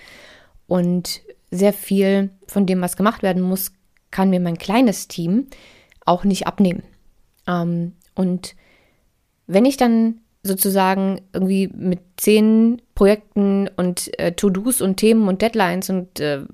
und 0.66 1.22
sehr 1.50 1.72
viel 1.72 2.30
von 2.46 2.66
dem, 2.66 2.80
was 2.80 2.96
gemacht 2.96 3.22
werden 3.22 3.42
muss, 3.42 3.72
kann 4.10 4.30
mir 4.30 4.40
mein 4.40 4.58
kleines 4.58 5.08
Team 5.08 5.46
auch 6.04 6.24
nicht 6.24 6.46
abnehmen. 6.46 6.82
Ähm, 7.46 7.94
und 8.14 8.54
wenn 9.46 9.64
ich 9.64 9.76
dann 9.76 10.20
sozusagen 10.42 11.20
irgendwie 11.32 11.68
mit 11.68 12.00
zehn 12.16 12.80
Projekten 12.94 13.68
und 13.76 14.18
äh, 14.18 14.32
To-Dos 14.32 14.80
und 14.80 14.96
Themen 14.96 15.28
und 15.28 15.42
Deadlines 15.42 15.90
und 15.90 16.20
äh, 16.20 16.44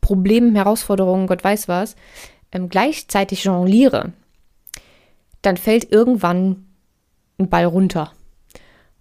Problemen, 0.00 0.56
Herausforderungen, 0.56 1.26
Gott 1.26 1.44
weiß 1.44 1.68
was, 1.68 1.94
ähm, 2.52 2.68
gleichzeitig 2.68 3.44
jongliere, 3.44 4.12
dann 5.42 5.56
fällt 5.56 5.90
irgendwann 5.92 6.66
ein 7.38 7.48
Ball 7.48 7.64
runter. 7.64 8.12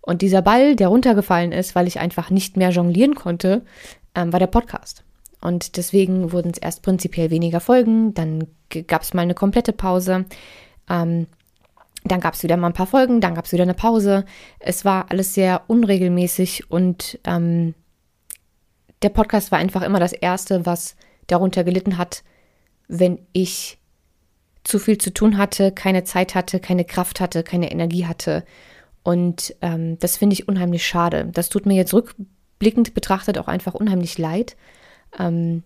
Und 0.01 0.21
dieser 0.21 0.41
Ball, 0.41 0.75
der 0.75 0.87
runtergefallen 0.87 1.51
ist, 1.51 1.75
weil 1.75 1.87
ich 1.87 1.99
einfach 1.99 2.29
nicht 2.29 2.57
mehr 2.57 2.69
jonglieren 2.69 3.15
konnte, 3.15 3.63
ähm, 4.15 4.31
war 4.31 4.39
der 4.39 4.47
Podcast. 4.47 5.03
Und 5.41 5.77
deswegen 5.77 6.31
wurden 6.31 6.51
es 6.51 6.57
erst 6.57 6.83
prinzipiell 6.83 7.29
weniger 7.29 7.59
Folgen, 7.59 8.13
dann 8.13 8.47
gab 8.87 9.01
es 9.01 9.13
mal 9.13 9.21
eine 9.21 9.33
komplette 9.33 9.73
Pause, 9.73 10.25
ähm, 10.89 11.27
dann 12.03 12.19
gab 12.19 12.33
es 12.33 12.43
wieder 12.43 12.57
mal 12.57 12.67
ein 12.67 12.73
paar 12.73 12.87
Folgen, 12.87 13.21
dann 13.21 13.35
gab 13.35 13.45
es 13.45 13.51
wieder 13.51 13.63
eine 13.63 13.73
Pause. 13.73 14.25
Es 14.59 14.85
war 14.85 15.07
alles 15.09 15.33
sehr 15.33 15.63
unregelmäßig 15.67 16.71
und 16.71 17.19
ähm, 17.25 17.73
der 19.01 19.09
Podcast 19.09 19.51
war 19.51 19.59
einfach 19.59 19.81
immer 19.81 19.99
das 19.99 20.13
Erste, 20.13 20.65
was 20.65 20.95
darunter 21.27 21.63
gelitten 21.63 21.97
hat, 21.97 22.23
wenn 22.87 23.19
ich 23.33 23.77
zu 24.63 24.79
viel 24.79 24.97
zu 24.97 25.13
tun 25.13 25.37
hatte, 25.37 25.71
keine 25.71 26.03
Zeit 26.03 26.35
hatte, 26.35 26.59
keine 26.59 26.85
Kraft 26.85 27.21
hatte, 27.21 27.43
keine 27.43 27.71
Energie 27.71 28.05
hatte. 28.05 28.43
Und 29.03 29.55
ähm, 29.61 29.97
das 29.99 30.17
finde 30.17 30.33
ich 30.33 30.47
unheimlich 30.47 30.85
schade. 30.85 31.29
Das 31.33 31.49
tut 31.49 31.65
mir 31.65 31.75
jetzt 31.75 31.93
rückblickend 31.93 32.93
betrachtet 32.93 33.37
auch 33.37 33.47
einfach 33.47 33.73
unheimlich 33.73 34.17
leid 34.17 34.57
ähm, 35.17 35.63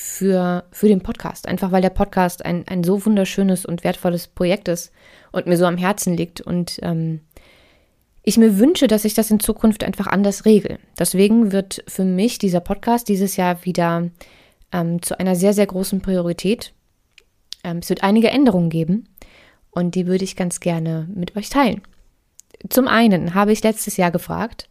für, 0.00 0.64
für 0.72 0.88
den 0.88 1.02
Podcast. 1.02 1.46
Einfach 1.46 1.72
weil 1.72 1.82
der 1.82 1.90
Podcast 1.90 2.42
ein, 2.42 2.66
ein 2.66 2.84
so 2.84 3.04
wunderschönes 3.04 3.66
und 3.66 3.84
wertvolles 3.84 4.28
Projekt 4.28 4.68
ist 4.68 4.92
und 5.30 5.46
mir 5.46 5.58
so 5.58 5.66
am 5.66 5.76
Herzen 5.76 6.16
liegt. 6.16 6.40
Und 6.40 6.78
ähm, 6.80 7.20
ich 8.22 8.38
mir 8.38 8.58
wünsche, 8.58 8.86
dass 8.86 9.04
ich 9.04 9.12
das 9.12 9.30
in 9.30 9.40
Zukunft 9.40 9.84
einfach 9.84 10.06
anders 10.06 10.46
regle. 10.46 10.78
Deswegen 10.98 11.52
wird 11.52 11.84
für 11.86 12.04
mich 12.04 12.38
dieser 12.38 12.60
Podcast 12.60 13.08
dieses 13.08 13.36
Jahr 13.36 13.62
wieder 13.66 14.08
ähm, 14.72 15.02
zu 15.02 15.20
einer 15.20 15.36
sehr, 15.36 15.52
sehr 15.52 15.66
großen 15.66 16.00
Priorität. 16.00 16.72
Ähm, 17.62 17.78
es 17.82 17.90
wird 17.90 18.02
einige 18.02 18.30
Änderungen 18.30 18.70
geben 18.70 19.06
und 19.70 19.94
die 19.94 20.06
würde 20.06 20.24
ich 20.24 20.34
ganz 20.34 20.60
gerne 20.60 21.10
mit 21.14 21.36
euch 21.36 21.50
teilen. 21.50 21.82
Zum 22.70 22.88
einen 22.88 23.34
habe 23.34 23.52
ich 23.52 23.62
letztes 23.62 23.98
Jahr 23.98 24.10
gefragt, 24.10 24.70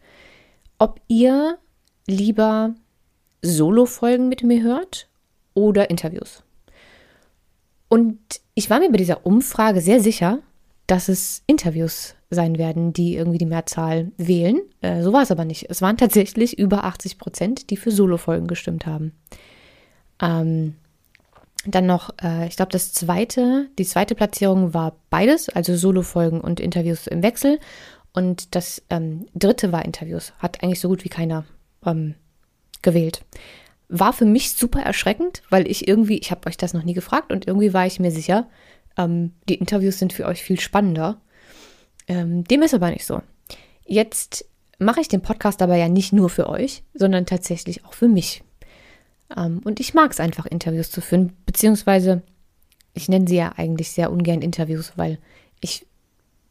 ob 0.78 1.00
ihr 1.06 1.56
lieber 2.08 2.74
Solo-Folgen 3.42 4.28
mit 4.28 4.42
mir 4.42 4.60
hört 4.62 5.09
oder 5.60 5.90
Interviews. 5.90 6.42
Und 7.88 8.18
ich 8.54 8.70
war 8.70 8.78
mir 8.78 8.90
bei 8.90 8.96
dieser 8.96 9.26
Umfrage 9.26 9.80
sehr 9.80 10.00
sicher, 10.00 10.38
dass 10.86 11.08
es 11.08 11.42
Interviews 11.46 12.14
sein 12.30 12.58
werden, 12.58 12.92
die 12.92 13.16
irgendwie 13.16 13.38
die 13.38 13.46
Mehrzahl 13.46 14.12
wählen. 14.16 14.60
Äh, 14.80 15.02
so 15.02 15.12
war 15.12 15.22
es 15.22 15.30
aber 15.30 15.44
nicht. 15.44 15.66
Es 15.68 15.82
waren 15.82 15.96
tatsächlich 15.96 16.58
über 16.58 16.84
80 16.84 17.18
Prozent, 17.18 17.70
die 17.70 17.76
für 17.76 17.90
Solo-Folgen 17.90 18.46
gestimmt 18.46 18.86
haben. 18.86 19.12
Ähm, 20.20 20.74
dann 21.66 21.86
noch, 21.86 22.10
äh, 22.22 22.46
ich 22.46 22.56
glaube, 22.56 22.72
das 22.72 22.92
zweite, 22.92 23.68
die 23.78 23.84
zweite 23.84 24.14
Platzierung 24.14 24.72
war 24.72 24.96
beides, 25.10 25.48
also 25.48 25.76
Solo-Folgen 25.76 26.40
und 26.40 26.60
Interviews 26.60 27.06
im 27.06 27.22
Wechsel. 27.22 27.58
Und 28.12 28.54
das 28.54 28.82
ähm, 28.90 29.26
dritte 29.34 29.72
war 29.72 29.84
Interviews. 29.84 30.32
Hat 30.38 30.62
eigentlich 30.62 30.80
so 30.80 30.88
gut 30.88 31.04
wie 31.04 31.08
keiner 31.08 31.44
ähm, 31.84 32.14
gewählt. 32.82 33.22
War 33.92 34.12
für 34.12 34.24
mich 34.24 34.52
super 34.52 34.80
erschreckend, 34.80 35.42
weil 35.50 35.68
ich 35.68 35.88
irgendwie, 35.88 36.18
ich 36.18 36.30
habe 36.30 36.46
euch 36.46 36.56
das 36.56 36.74
noch 36.74 36.84
nie 36.84 36.94
gefragt 36.94 37.32
und 37.32 37.48
irgendwie 37.48 37.74
war 37.74 37.86
ich 37.86 37.98
mir 37.98 38.12
sicher, 38.12 38.48
ähm, 38.96 39.32
die 39.48 39.56
Interviews 39.56 39.98
sind 39.98 40.12
für 40.12 40.26
euch 40.26 40.42
viel 40.42 40.60
spannender. 40.60 41.20
Ähm, 42.06 42.44
dem 42.44 42.62
ist 42.62 42.72
aber 42.72 42.90
nicht 42.90 43.04
so. 43.04 43.20
Jetzt 43.84 44.44
mache 44.78 45.00
ich 45.00 45.08
den 45.08 45.22
Podcast 45.22 45.60
aber 45.60 45.74
ja 45.74 45.88
nicht 45.88 46.12
nur 46.12 46.30
für 46.30 46.48
euch, 46.48 46.84
sondern 46.94 47.26
tatsächlich 47.26 47.84
auch 47.84 47.92
für 47.92 48.06
mich. 48.06 48.44
Ähm, 49.36 49.60
und 49.64 49.80
ich 49.80 49.92
mag 49.92 50.12
es 50.12 50.20
einfach, 50.20 50.46
Interviews 50.46 50.92
zu 50.92 51.00
führen, 51.00 51.32
beziehungsweise 51.44 52.22
ich 52.94 53.08
nenne 53.08 53.26
sie 53.26 53.36
ja 53.36 53.52
eigentlich 53.56 53.90
sehr 53.90 54.12
ungern 54.12 54.40
Interviews, 54.40 54.92
weil 54.94 55.18
ich 55.60 55.84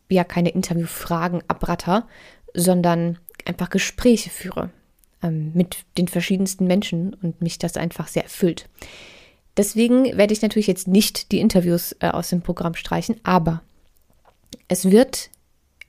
ja 0.10 0.26
keine 0.26 0.50
Interviewfragen 0.50 1.42
abratter, 1.48 2.06
sondern 2.54 3.18
einfach 3.46 3.70
Gespräche 3.70 4.30
führe 4.30 4.72
ähm, 5.24 5.52
mit 5.54 5.78
den 5.98 6.08
verschiedensten 6.08 6.66
Menschen 6.66 7.16
und 7.22 7.42
mich 7.42 7.58
das 7.58 7.78
einfach 7.78 8.08
sehr 8.08 8.24
erfüllt. 8.24 8.68
Deswegen 9.58 10.18
werde 10.18 10.34
ich 10.34 10.42
natürlich 10.42 10.68
jetzt 10.68 10.88
nicht 10.88 11.32
die 11.32 11.40
Interviews 11.40 11.96
äh, 12.00 12.10
aus 12.10 12.30
dem 12.30 12.42
Programm 12.42 12.76
streichen, 12.76 13.18
aber 13.24 13.62
es 14.68 14.90
wird 14.90 15.30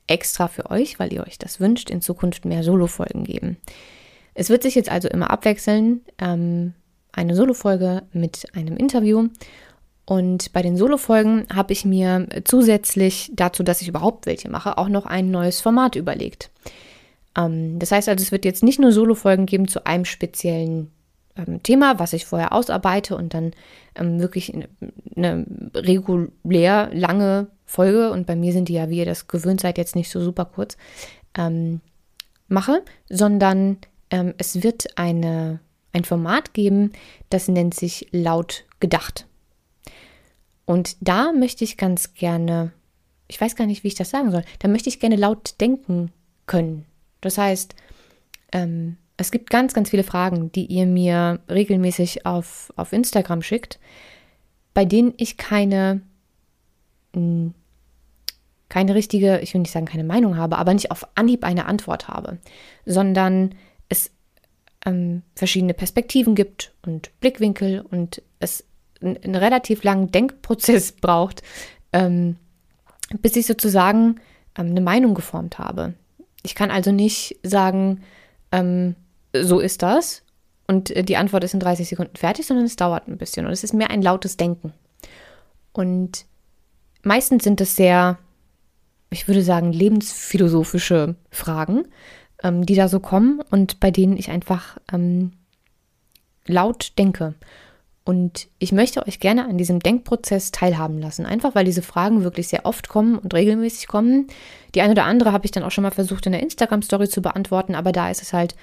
extra 0.07 0.49
für 0.49 0.71
euch, 0.71 0.99
weil 0.99 1.13
ihr 1.13 1.25
euch 1.25 1.39
das 1.39 1.61
wünscht, 1.61 1.91
in 1.91 2.03
Zukunft 2.03 2.45
mehr 2.45 2.65
Solo-Folgen 2.65 3.25
geben. 3.25 3.59
Es 4.35 4.49
wird 4.49 4.63
sich 4.63 4.75
jetzt 4.75 4.91
also 4.91 5.09
immer 5.09 5.31
abwechseln. 5.31 6.01
Ähm, 6.19 6.75
eine 7.13 7.35
Solo-Folge 7.35 8.03
mit 8.13 8.47
einem 8.55 8.77
Interview. 8.77 9.29
Und 10.05 10.53
bei 10.53 10.63
den 10.63 10.77
Solo-Folgen 10.77 11.47
habe 11.55 11.73
ich 11.73 11.85
mir 11.85 12.27
zusätzlich 12.45 13.31
dazu, 13.35 13.63
dass 13.63 13.81
ich 13.81 13.89
überhaupt 13.89 14.27
welche 14.27 14.51
mache, 14.51 14.79
auch 14.79 14.89
noch 14.89 15.07
ein 15.07 15.31
neues 15.31 15.61
Format 15.61 15.95
überlegt. 15.95 16.51
Ähm, 17.37 17.79
das 17.79 17.93
heißt 17.93 18.09
also, 18.09 18.23
es 18.23 18.33
wird 18.33 18.45
jetzt 18.45 18.63
nicht 18.63 18.79
nur 18.79 18.93
Solo-Folgen 18.93 19.47
geben 19.47 19.69
zu 19.69 19.87
einem 19.87 20.05
speziellen 20.05 20.91
ähm, 21.37 21.63
Thema, 21.63 21.99
was 21.99 22.13
ich 22.13 22.27
vorher 22.27 22.53
ausarbeite 22.53 23.17
und 23.17 23.35
dann 23.35 23.53
ähm, 23.95 24.21
wirklich 24.21 24.55
eine, 24.55 24.69
eine 25.17 25.47
regulär 25.75 26.91
lange 26.93 27.49
Folge, 27.67 28.11
und 28.11 28.27
bei 28.27 28.37
mir 28.37 28.53
sind 28.53 28.69
die 28.69 28.75
ja, 28.75 28.89
wie 28.91 28.99
ihr 28.99 29.05
das 29.05 29.29
gewöhnt 29.29 29.61
seid, 29.61 29.79
jetzt 29.79 29.97
nicht 29.97 30.11
so 30.11 30.21
super 30.21 30.45
kurz, 30.45 30.77
ähm, 31.37 31.81
mache, 32.49 32.83
sondern 33.09 33.79
ähm, 34.11 34.35
es 34.39 34.63
wird 34.63 34.99
eine 34.99 35.61
ein 35.93 36.05
Format 36.05 36.55
geben, 36.55 36.93
das 37.31 37.49
nennt 37.49 37.75
sich 37.75 38.09
laut 38.13 38.65
gedacht. 38.79 39.27
Und 40.65 40.97
da 41.01 41.33
möchte 41.33 41.65
ich 41.65 41.77
ganz 41.77 42.15
gerne, 42.15 42.73
ich 43.27 43.41
weiß 43.41 43.57
gar 43.57 43.67
nicht, 43.67 43.83
wie 43.83 43.89
ich 43.89 43.97
das 43.97 44.11
sagen 44.11 44.31
soll, 44.31 44.45
da 44.61 44.69
möchte 44.69 44.89
ich 44.89 45.01
gerne 45.01 45.17
laut 45.17 45.61
denken 45.61 46.13
können. 46.47 46.87
Das 47.21 47.39
heißt, 47.39 47.75
ähm, 48.53 48.97
es 49.17 49.31
gibt 49.31 49.51
ganz, 49.51 49.75
ganz 49.75 49.91
viele 49.91 50.05
Fragen, 50.05 50.51
die 50.53 50.65
ihr 50.67 50.87
mir 50.87 51.41
regelmäßig 51.49 52.25
auf, 52.25 52.73
auf 52.77 52.93
Instagram 52.93 53.43
schickt, 53.43 53.79
bei 54.73 54.85
denen 54.85 55.13
ich 55.19 55.37
keine, 55.37 56.01
mh, 57.15 57.21
hm, 57.21 57.55
keine 58.71 58.95
richtige, 58.95 59.41
ich 59.41 59.53
will 59.53 59.61
nicht 59.61 59.73
sagen 59.73 59.85
keine 59.85 60.05
Meinung 60.05 60.37
habe, 60.37 60.57
aber 60.57 60.73
nicht 60.73 60.91
auf 60.93 61.07
Anhieb 61.17 61.45
eine 61.45 61.67
Antwort 61.67 62.07
habe, 62.07 62.39
sondern 62.87 63.57
es 63.89 64.13
ähm, 64.87 65.23
verschiedene 65.35 65.75
Perspektiven 65.75 66.35
gibt 66.35 66.73
und 66.87 67.11
Blickwinkel 67.21 67.81
und 67.81 68.23
es 68.39 68.65
einen 69.03 69.35
relativ 69.35 69.83
langen 69.83 70.11
Denkprozess 70.11 70.93
braucht, 71.01 71.43
ähm, 71.93 72.37
bis 73.21 73.37
ich 73.37 73.47
sozusagen 73.47 74.21
ähm, 74.57 74.69
eine 74.69 74.81
Meinung 74.81 75.15
geformt 75.15 75.59
habe. 75.59 75.95
Ich 76.43 76.55
kann 76.55 76.71
also 76.71 76.93
nicht 76.93 77.39
sagen, 77.43 78.03
ähm, 78.53 78.97
so 79.33 79.61
ist 79.61 79.83
das 79.83 80.23
und 80.67 80.91
äh, 80.91 81.03
die 81.03 81.17
Antwort 81.17 81.45
ist 81.45 81.55
in 81.55 81.61
30 81.61 81.89
Sekunden 81.89 82.17
fertig, 82.17 82.47
sondern 82.47 82.67
es 82.67 82.77
dauert 82.77 83.09
ein 83.09 83.19
bisschen 83.19 83.47
und 83.47 83.53
es 83.53 83.65
ist 83.65 83.75
mehr 83.75 83.91
ein 83.91 84.03
lautes 84.03 84.37
Denken. 84.37 84.73
Und 85.73 86.27
meistens 87.03 87.45
sind 87.45 87.61
es 87.61 87.77
sehr, 87.77 88.19
ich 89.11 89.29
würde 89.29 89.43
sagen, 89.43 89.73
lebensphilosophische 89.73 91.17
Fragen, 91.31 91.87
ähm, 92.43 92.67
die 92.67 92.75
da 92.75 92.89
so 92.89 93.01
kommen 93.01 93.41
und 93.51 93.81
bei 93.81 93.91
denen 93.91 94.17
ich 94.17 94.31
einfach 94.31 94.79
ähm, 94.93 95.33
laut 96.47 96.93
denke. 96.99 97.35
Und 98.05 98.49
ich 98.59 98.73
möchte 98.73 99.07
euch 99.07 99.21
gerne 99.21 99.45
an 99.45 99.59
diesem 99.59 99.81
Denkprozess 99.81 100.53
teilhaben 100.53 100.99
lassen, 100.99 101.27
einfach 101.27 101.55
weil 101.55 101.65
diese 101.65 101.83
Fragen 101.83 102.25
wirklich 102.25 102.49
sehr 102.49 102.65
oft 102.65 102.89
kommen 102.89 103.19
und 103.19 103.35
regelmäßig 103.35 103.89
kommen. 103.89 104.27
Die 104.75 104.81
eine 104.81 104.93
oder 104.93 105.05
andere 105.05 105.33
habe 105.33 105.45
ich 105.45 105.51
dann 105.51 105.63
auch 105.63 105.71
schon 105.71 105.83
mal 105.83 105.91
versucht 105.91 106.27
in 106.27 106.33
der 106.33 106.43
Instagram-Story 106.43 107.09
zu 107.09 107.21
beantworten, 107.21 107.75
aber 107.75 107.93
da 107.93 108.11
ist 108.11 108.23
es 108.23 108.33
halt 108.33 108.57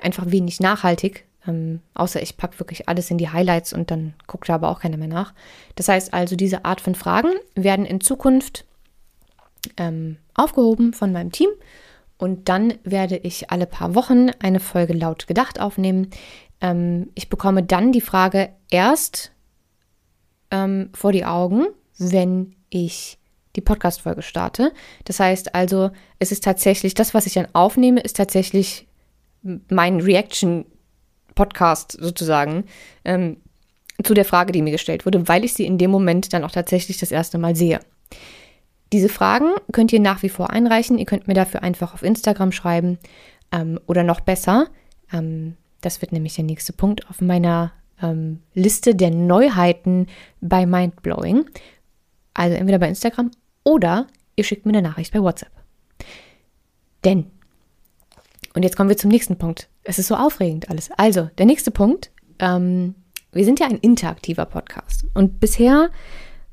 einfach 0.00 0.30
wenig 0.30 0.60
nachhaltig, 0.60 1.24
Ähm, 1.46 1.80
außer 1.94 2.20
ich 2.22 2.36
packe 2.36 2.58
wirklich 2.58 2.88
alles 2.88 3.10
in 3.10 3.18
die 3.18 3.28
Highlights 3.30 3.72
und 3.72 3.90
dann 3.90 4.14
guckt 4.26 4.48
da 4.48 4.54
aber 4.54 4.68
auch 4.68 4.80
keiner 4.80 4.96
mehr 4.96 5.08
nach. 5.08 5.32
Das 5.74 5.88
heißt 5.88 6.12
also, 6.12 6.36
diese 6.36 6.64
Art 6.64 6.80
von 6.80 6.94
Fragen 6.94 7.30
werden 7.54 7.86
in 7.86 8.00
Zukunft 8.00 8.64
ähm, 9.76 10.16
aufgehoben 10.34 10.92
von 10.92 11.12
meinem 11.12 11.32
Team. 11.32 11.50
Und 12.18 12.48
dann 12.48 12.74
werde 12.82 13.18
ich 13.18 13.50
alle 13.50 13.66
paar 13.66 13.94
Wochen 13.94 14.30
eine 14.40 14.58
Folge 14.58 14.94
laut 14.94 15.26
gedacht 15.26 15.60
aufnehmen. 15.60 16.10
Ähm, 16.60 17.10
ich 17.14 17.28
bekomme 17.28 17.62
dann 17.62 17.92
die 17.92 18.00
Frage 18.00 18.50
erst 18.70 19.32
ähm, 20.50 20.90
vor 20.94 21.12
die 21.12 21.24
Augen, 21.24 21.66
wenn 21.98 22.54
ich 22.70 23.18
die 23.56 23.60
Podcast-Folge 23.60 24.22
starte. 24.22 24.72
Das 25.04 25.18
heißt 25.18 25.54
also, 25.54 25.90
es 26.18 26.32
ist 26.32 26.44
tatsächlich, 26.44 26.94
das, 26.94 27.14
was 27.14 27.26
ich 27.26 27.34
dann 27.34 27.48
aufnehme, 27.54 28.00
ist 28.00 28.16
tatsächlich 28.16 28.86
mein 29.68 30.00
Reaction-Podcast 30.00 31.92
sozusagen 31.92 32.64
ähm, 33.04 33.38
zu 34.02 34.14
der 34.14 34.24
Frage, 34.24 34.52
die 34.52 34.62
mir 34.62 34.72
gestellt 34.72 35.06
wurde, 35.06 35.26
weil 35.28 35.44
ich 35.44 35.54
sie 35.54 35.64
in 35.64 35.78
dem 35.78 35.90
Moment 35.90 36.32
dann 36.32 36.44
auch 36.44 36.50
tatsächlich 36.50 36.98
das 36.98 37.12
erste 37.12 37.38
Mal 37.38 37.56
sehe. 37.56 37.80
Diese 38.92 39.08
Fragen 39.08 39.52
könnt 39.72 39.92
ihr 39.92 40.00
nach 40.00 40.22
wie 40.22 40.28
vor 40.28 40.50
einreichen. 40.50 40.98
Ihr 40.98 41.06
könnt 41.06 41.26
mir 41.26 41.34
dafür 41.34 41.62
einfach 41.62 41.94
auf 41.94 42.02
Instagram 42.02 42.52
schreiben 42.52 42.98
ähm, 43.52 43.80
oder 43.86 44.02
noch 44.02 44.20
besser. 44.20 44.68
Ähm, 45.12 45.56
das 45.80 46.00
wird 46.00 46.12
nämlich 46.12 46.34
der 46.34 46.44
nächste 46.44 46.72
Punkt 46.72 47.08
auf 47.08 47.20
meiner 47.20 47.72
ähm, 48.02 48.40
Liste 48.54 48.94
der 48.94 49.10
Neuheiten 49.10 50.06
bei 50.40 50.66
Mindblowing. 50.66 51.46
Also 52.34 52.56
entweder 52.56 52.78
bei 52.78 52.88
Instagram 52.88 53.30
oder 53.64 54.06
ihr 54.36 54.44
schickt 54.44 54.66
mir 54.66 54.72
eine 54.72 54.82
Nachricht 54.82 55.12
bei 55.12 55.22
WhatsApp. 55.22 55.52
Denn, 57.04 57.30
und 58.54 58.62
jetzt 58.62 58.76
kommen 58.76 58.88
wir 58.88 58.96
zum 58.96 59.10
nächsten 59.10 59.36
Punkt. 59.36 59.68
Es 59.84 59.98
ist 59.98 60.08
so 60.08 60.16
aufregend 60.16 60.70
alles. 60.70 60.90
Also, 60.96 61.30
der 61.38 61.46
nächste 61.46 61.70
Punkt. 61.70 62.10
Ähm, 62.38 62.94
wir 63.32 63.44
sind 63.44 63.60
ja 63.60 63.66
ein 63.66 63.78
interaktiver 63.78 64.46
Podcast. 64.46 65.06
Und 65.14 65.40
bisher 65.40 65.90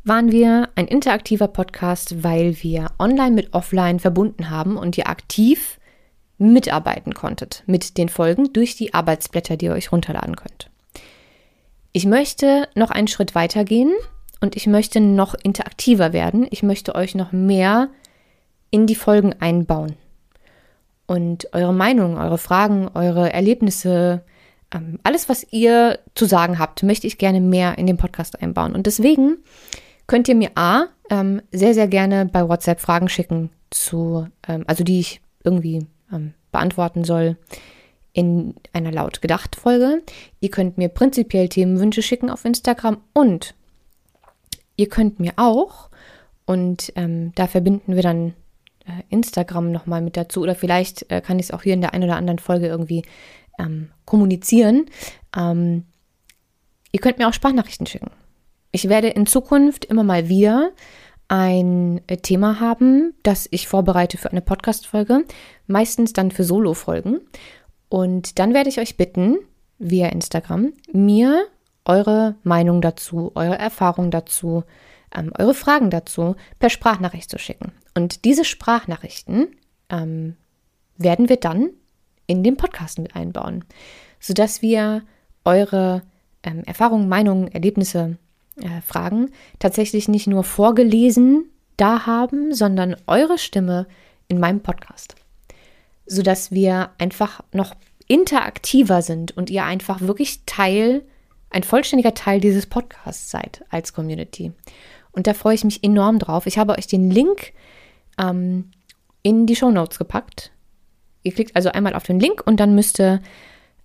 waren 0.03 0.31
wir 0.31 0.69
ein 0.75 0.87
interaktiver 0.87 1.47
Podcast, 1.47 2.23
weil 2.23 2.61
wir 2.61 2.91
online 2.99 3.31
mit 3.31 3.53
offline 3.53 3.99
verbunden 3.99 4.49
haben 4.49 4.77
und 4.77 4.97
ihr 4.97 5.07
aktiv 5.07 5.79
mitarbeiten 6.37 7.13
konntet 7.13 7.63
mit 7.65 7.97
den 7.97 8.09
Folgen 8.09 8.53
durch 8.53 8.75
die 8.75 8.93
Arbeitsblätter, 8.93 9.57
die 9.57 9.65
ihr 9.65 9.73
euch 9.73 9.91
runterladen 9.91 10.35
könnt. 10.35 10.69
Ich 11.91 12.05
möchte 12.05 12.67
noch 12.75 12.89
einen 12.89 13.07
Schritt 13.07 13.35
weiter 13.35 13.63
gehen 13.63 13.93
und 14.41 14.55
ich 14.55 14.67
möchte 14.67 14.99
noch 14.99 15.35
interaktiver 15.35 16.11
werden. 16.11 16.47
Ich 16.49 16.63
möchte 16.63 16.95
euch 16.95 17.15
noch 17.15 17.31
mehr 17.31 17.89
in 18.71 18.87
die 18.87 18.95
Folgen 18.95 19.33
einbauen. 19.39 19.95
Und 21.05 21.53
eure 21.53 21.73
Meinung, 21.73 22.17
eure 22.17 22.37
Fragen, 22.37 22.89
eure 22.93 23.31
Erlebnisse, 23.31 24.23
ähm, 24.73 24.99
alles, 25.03 25.29
was 25.29 25.45
ihr 25.51 25.99
zu 26.15 26.25
sagen 26.25 26.57
habt, 26.57 26.81
möchte 26.81 27.07
ich 27.07 27.17
gerne 27.17 27.41
mehr 27.41 27.77
in 27.77 27.85
den 27.85 27.97
Podcast 27.97 28.41
einbauen. 28.41 28.73
Und 28.73 28.87
deswegen 28.87 29.37
könnt 30.07 30.27
ihr 30.27 30.35
mir 30.35 30.51
A, 30.55 30.85
ähm, 31.09 31.41
sehr, 31.51 31.73
sehr 31.73 31.87
gerne 31.87 32.25
bei 32.25 32.47
WhatsApp 32.47 32.79
Fragen 32.79 33.09
schicken 33.09 33.51
zu, 33.69 34.27
ähm, 34.47 34.63
also 34.67 34.83
die 34.83 34.99
ich 34.99 35.21
irgendwie 35.43 35.85
ähm, 36.13 36.33
beantworten 36.51 37.03
soll 37.03 37.37
in 38.13 38.53
einer 38.71 38.91
laut 38.91 39.21
gedacht 39.21 39.55
Folge. 39.55 40.03
Ihr 40.39 40.49
könnt 40.49 40.77
mir 40.77 40.89
prinzipiell 40.89 41.49
Themenwünsche 41.49 42.03
schicken 42.03 42.29
auf 42.29 42.45
Instagram 42.45 42.97
und 43.13 43.55
ihr 44.75 44.87
könnt 44.87 45.19
mir 45.19 45.33
auch, 45.35 45.89
und 46.45 46.93
ähm, 46.95 47.31
da 47.35 47.47
verbinden 47.47 47.95
wir 47.95 48.03
dann 48.03 48.33
äh, 48.85 49.01
Instagram 49.09 49.71
nochmal 49.71 50.01
mit 50.01 50.15
dazu, 50.17 50.41
oder 50.41 50.55
vielleicht 50.55 51.09
äh, 51.11 51.21
kann 51.21 51.39
ich 51.39 51.47
es 51.47 51.51
auch 51.51 51.63
hier 51.63 51.73
in 51.73 51.81
der 51.81 51.93
einen 51.93 52.03
oder 52.03 52.17
anderen 52.17 52.39
Folge 52.39 52.67
irgendwie 52.67 53.03
ähm, 53.57 53.89
kommunizieren. 54.05 54.85
Ähm, 55.35 55.85
ihr 56.91 56.99
könnt 56.99 57.17
mir 57.17 57.27
auch 57.27 57.33
Sprachnachrichten 57.33 57.87
schicken. 57.87 58.11
Ich 58.71 58.89
werde 58.89 59.07
in 59.07 59.25
Zukunft 59.25 59.85
immer 59.85 60.03
mal 60.03 60.29
wieder 60.29 60.71
ein 61.33 61.99
äh, 62.05 62.17
Thema 62.17 62.59
haben, 62.59 63.15
das 63.23 63.47
ich 63.49 63.67
vorbereite 63.67 64.19
für 64.19 64.29
eine 64.29 64.43
Podcast-Folge, 64.43 65.25
meistens 65.65 66.13
dann 66.13 66.29
für 66.29 66.43
Solo-Folgen. 66.43 67.21
Und 67.89 68.37
dann 68.37 68.53
werde 68.53 68.69
ich 68.69 68.79
euch 68.79 68.97
bitten, 68.97 69.39
via 69.79 70.09
Instagram, 70.09 70.73
mir 70.91 71.47
eure 71.85 72.35
Meinung 72.43 72.81
dazu, 72.81 73.31
eure 73.33 73.57
Erfahrung 73.57 74.11
dazu, 74.11 74.63
ähm, 75.11 75.33
eure 75.39 75.55
Fragen 75.55 75.89
dazu 75.89 76.35
per 76.59 76.69
Sprachnachricht 76.69 77.31
zu 77.31 77.39
schicken. 77.39 77.71
Und 77.95 78.25
diese 78.25 78.45
Sprachnachrichten 78.45 79.47
ähm, 79.89 80.35
werden 80.97 81.29
wir 81.29 81.37
dann 81.37 81.71
in 82.27 82.43
den 82.43 82.57
Podcast 82.57 82.99
mit 82.99 83.15
einbauen, 83.15 83.65
sodass 84.19 84.61
wir 84.61 85.01
eure 85.45 86.03
ähm, 86.43 86.61
Erfahrungen, 86.65 87.09
Meinungen, 87.09 87.47
Erlebnisse 87.47 88.19
äh, 88.57 88.81
Fragen 88.81 89.31
tatsächlich 89.59 90.07
nicht 90.07 90.27
nur 90.27 90.43
vorgelesen 90.43 91.49
da 91.77 92.05
haben, 92.05 92.53
sondern 92.53 92.95
eure 93.07 93.37
Stimme 93.37 93.87
in 94.27 94.39
meinem 94.39 94.61
Podcast. 94.61 95.15
Sodass 96.05 96.51
wir 96.51 96.91
einfach 96.97 97.41
noch 97.51 97.75
interaktiver 98.07 99.01
sind 99.01 99.35
und 99.35 99.49
ihr 99.49 99.63
einfach 99.63 100.01
wirklich 100.01 100.45
Teil, 100.45 101.03
ein 101.49 101.63
vollständiger 101.63 102.13
Teil 102.13 102.39
dieses 102.39 102.65
Podcasts 102.65 103.31
seid 103.31 103.63
als 103.69 103.93
Community. 103.93 104.51
Und 105.11 105.27
da 105.27 105.33
freue 105.33 105.55
ich 105.55 105.63
mich 105.63 105.83
enorm 105.83 106.19
drauf. 106.19 106.45
Ich 106.45 106.57
habe 106.57 106.77
euch 106.77 106.87
den 106.87 107.09
Link 107.09 107.53
ähm, 108.19 108.71
in 109.21 109.45
die 109.45 109.55
Show 109.55 109.71
Notes 109.71 109.97
gepackt. 109.97 110.51
Ihr 111.23 111.31
klickt 111.31 111.55
also 111.55 111.69
einmal 111.69 111.95
auf 111.95 112.03
den 112.03 112.19
Link 112.19 112.43
und 112.45 112.59
dann 112.59 112.75
müsste 112.75 113.21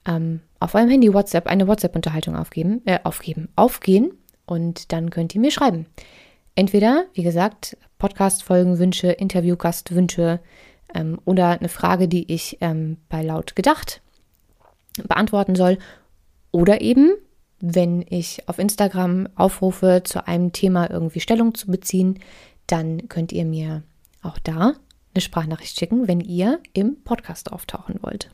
ähm, 0.06 0.40
auf 0.58 0.74
eurem 0.74 0.88
Handy 0.88 1.12
WhatsApp 1.12 1.46
eine 1.46 1.68
WhatsApp-Unterhaltung 1.68 2.34
aufgeben, 2.36 2.82
äh, 2.84 2.98
aufgeben, 3.04 3.48
aufgehen 3.54 4.12
und 4.50 4.92
dann 4.92 5.10
könnt 5.10 5.34
ihr 5.34 5.40
mir 5.40 5.50
schreiben. 5.50 5.86
Entweder, 6.54 7.04
wie 7.14 7.22
gesagt, 7.22 7.76
Podcast-Folgenwünsche, 7.98 9.08
Interviewgastwünsche 9.12 10.40
ähm, 10.94 11.20
oder 11.24 11.58
eine 11.58 11.68
Frage, 11.68 12.08
die 12.08 12.32
ich 12.32 12.58
ähm, 12.60 12.96
bei 13.08 13.22
Laut 13.22 13.54
gedacht 13.54 14.00
beantworten 15.06 15.54
soll. 15.54 15.78
Oder 16.50 16.80
eben, 16.80 17.12
wenn 17.60 18.04
ich 18.08 18.48
auf 18.48 18.58
Instagram 18.58 19.28
aufrufe, 19.36 20.02
zu 20.04 20.26
einem 20.26 20.52
Thema 20.52 20.90
irgendwie 20.90 21.20
Stellung 21.20 21.54
zu 21.54 21.68
beziehen, 21.68 22.18
dann 22.66 23.08
könnt 23.08 23.32
ihr 23.32 23.44
mir 23.44 23.82
auch 24.22 24.38
da 24.38 24.74
eine 25.14 25.20
Sprachnachricht 25.20 25.78
schicken, 25.78 26.08
wenn 26.08 26.20
ihr 26.20 26.60
im 26.72 26.96
Podcast 27.02 27.52
auftauchen 27.52 27.96
wollt. 28.02 28.30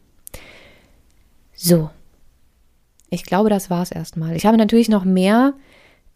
So, 1.54 1.90
ich 3.10 3.24
glaube, 3.24 3.48
das 3.48 3.70
war 3.70 3.82
es 3.82 3.92
erstmal. 3.92 4.36
Ich 4.36 4.46
habe 4.46 4.56
natürlich 4.56 4.88
noch 4.88 5.04
mehr 5.04 5.54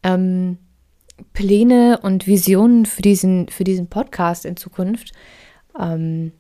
ähm, 0.02 0.58
Pläne 1.32 1.98
und 2.02 2.26
Visionen 2.26 2.86
für 2.86 3.02
diesen, 3.02 3.48
für 3.48 3.64
diesen 3.64 3.88
Podcast 3.88 4.44
in 4.44 4.56
Zukunft. 4.56 5.12
Ähm, 5.78 6.32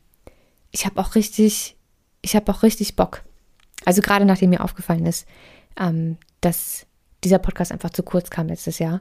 ich 0.70 0.86
habe 0.86 1.00
auch 1.00 1.14
richtig, 1.14 1.76
ich 2.22 2.36
habe 2.36 2.50
auch 2.52 2.62
richtig 2.62 2.96
Bock. 2.96 3.24
Also 3.84 4.02
gerade 4.02 4.24
nachdem 4.24 4.50
mir 4.50 4.62
aufgefallen 4.62 5.06
ist, 5.06 5.26
ähm, 5.78 6.16
dass 6.40 6.86
dieser 7.24 7.38
Podcast 7.38 7.72
einfach 7.72 7.90
zu 7.90 8.02
kurz 8.02 8.30
kam 8.30 8.48
letztes 8.48 8.78
Jahr, 8.78 9.00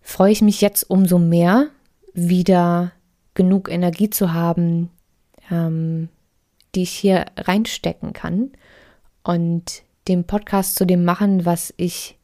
freue 0.00 0.32
ich 0.32 0.42
mich 0.42 0.60
jetzt 0.60 0.88
umso 0.90 1.18
mehr, 1.18 1.68
wieder 2.12 2.92
genug 3.34 3.70
Energie 3.70 4.10
zu 4.10 4.32
haben, 4.32 4.90
ähm, 5.50 6.08
die 6.74 6.82
ich 6.82 6.90
hier 6.90 7.26
reinstecken 7.36 8.12
kann 8.12 8.50
und 9.22 9.82
den 10.08 10.24
Podcast 10.24 10.76
zu 10.76 10.84
dem 10.84 11.04
machen, 11.04 11.44
was 11.44 11.72
ich 11.76 12.18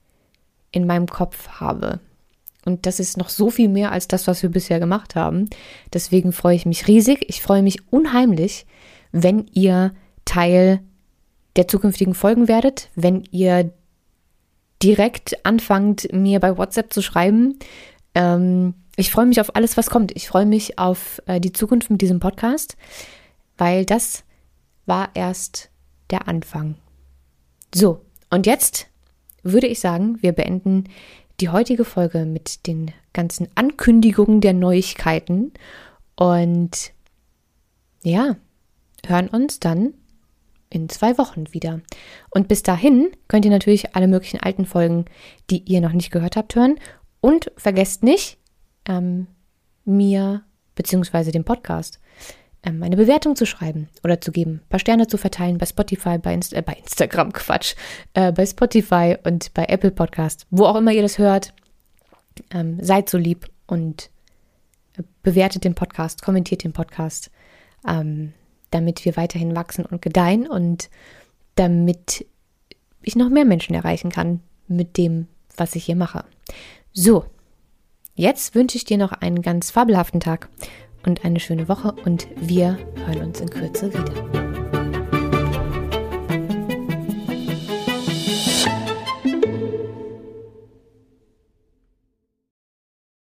in 0.73 0.87
meinem 0.87 1.07
Kopf 1.07 1.49
habe. 1.61 2.01
Und 2.65 2.87
das 2.87 3.01
ist 3.01 3.17
noch 3.17 3.31
so 3.31 3.51
viel 3.51 3.69
mehr 3.69 3.93
als 3.93 4.07
das, 4.07 4.27
was 4.27 4.43
wir 4.43 4.51
bisher 4.51 4.81
gemacht 4.81 5.15
haben. 5.15 5.49
Deswegen 5.93 6.33
freue 6.33 6.57
ich 6.57 6.67
mich 6.67 6.89
riesig. 6.89 7.25
Ich 7.29 7.43
freue 7.43 7.63
mich 7.63 7.91
unheimlich, 7.91 8.67
wenn 9.13 9.47
ihr 9.53 9.95
Teil 10.25 10.81
der 11.57 11.69
zukünftigen 11.69 12.15
Folgen 12.15 12.49
werdet, 12.49 12.91
wenn 12.95 13.25
ihr 13.31 13.73
direkt 14.83 15.45
anfangt, 15.45 16.13
mir 16.13 16.41
bei 16.41 16.57
WhatsApp 16.57 16.93
zu 16.93 17.03
schreiben. 17.03 17.59
Ähm, 18.15 18.75
ich 18.97 19.11
freue 19.11 19.27
mich 19.27 19.41
auf 19.41 19.57
alles, 19.57 19.77
was 19.77 19.91
kommt. 19.91 20.13
Ich 20.15 20.29
freue 20.29 20.47
mich 20.47 20.79
auf 20.79 21.23
äh, 21.27 21.41
die 21.41 21.53
Zukunft 21.53 21.91
mit 21.91 22.01
diesem 22.03 22.21
Podcast, 22.21 22.77
weil 23.57 23.85
das 23.85 24.25
war 24.87 25.11
erst 25.15 25.71
der 26.11 26.29
Anfang. 26.29 26.77
So, 27.75 28.05
und 28.31 28.47
jetzt 28.47 28.90
würde 29.43 29.67
ich 29.67 29.81
sagen, 29.81 30.19
wir 30.23 30.33
beenden 30.33 30.85
die 31.41 31.49
heutige 31.49 31.85
Folge 31.85 32.27
mit 32.27 32.67
den 32.67 32.93
ganzen 33.13 33.49
Ankündigungen 33.55 34.41
der 34.41 34.53
Neuigkeiten 34.53 35.53
und 36.17 36.93
ja, 38.03 38.37
hören 39.07 39.29
uns 39.29 39.61
dann 39.61 39.95
in 40.69 40.89
zwei 40.89 41.19
Wochen 41.19 41.53
wieder. 41.53 41.81
Und 42.31 42.49
bis 42.49 42.63
dahin 42.63 43.11
könnt 43.29 43.45
ihr 43.45 43.51
natürlich 43.51 43.97
alle 43.97 44.07
möglichen 44.07 44.41
alten 44.41 44.67
Folgen, 44.67 45.07
die 45.51 45.63
ihr 45.65 45.81
noch 45.81 45.93
nicht 45.93 46.11
gehört 46.11 46.37
habt, 46.37 46.55
hören. 46.55 46.79
Und 47.21 47.51
vergesst 47.57 48.03
nicht, 48.03 48.39
ähm, 48.87 49.27
mir 49.85 50.43
bzw. 50.77 51.33
dem 51.33 51.45
Podcast 51.45 52.01
ähm, 52.63 52.83
eine 52.83 52.97
Bewertung 52.97 53.37
zu 53.37 53.47
schreiben 53.47 53.89
oder 54.05 54.21
zu 54.21 54.33
geben, 54.33 54.61
ein 54.65 54.69
paar 54.69 54.81
Sterne 54.81 55.07
zu 55.07 55.17
verteilen 55.17 55.59
bei 55.59 55.67
Spotify, 55.67 56.19
bei, 56.19 56.35
Inst 56.35 56.53
äh, 56.53 56.63
bei 56.63 56.75
Instagram, 56.75 57.33
Quatsch, 57.35 57.75
äh, 58.15 58.33
bei 58.33 58.45
Spotify 58.47 59.17
und 59.25 59.53
bei 59.55 59.65
Apple 59.65 59.91
Podcast, 59.91 60.47
wo 60.51 60.65
auch 60.65 60.77
immer 60.77 60.93
ihr 60.93 61.03
das 61.03 61.19
hört. 61.19 61.55
Ähm, 62.53 62.79
seid 62.81 63.09
so 63.09 63.19
lieb 63.19 63.51
und 63.67 64.11
bewertet 65.23 65.65
den 65.65 65.75
Podcast, 65.75 66.23
kommentiert 66.23 66.65
den 66.65 66.73
Podcast, 66.73 67.31
ähm, 67.87 68.33
damit 68.71 69.05
wir 69.05 69.17
weiterhin 69.17 69.57
wachsen 69.57 69.85
und 69.85 70.03
gedeihen 70.03 70.47
und 70.47 70.91
damit 71.55 72.27
ich 73.03 73.17
noch 73.17 73.29
mehr 73.29 73.45
Menschen 73.45 73.75
erreichen 73.75 74.11
kann 74.11 74.41
mit 74.69 74.97
dem, 74.97 75.27
was 75.57 75.75
ich 75.75 75.85
hier 75.85 75.97
mache. 75.97 76.25
So, 76.93 77.25
jetzt 78.15 78.55
wünsche 78.55 78.77
ich 78.77 78.85
dir 78.85 78.99
noch 78.99 79.13
einen 79.13 79.43
ganz 79.43 79.71
fabelhaften 79.71 80.21
Tag 80.21 80.49
und 81.05 81.25
eine 81.25 81.41
schöne 81.41 81.69
Woche 81.69 81.95
und 82.05 82.29
wir 82.37 82.79
hören 83.07 83.29
uns 83.29 83.41
in 83.41 83.51
Kürze 83.51 83.93
wieder. 83.93 84.50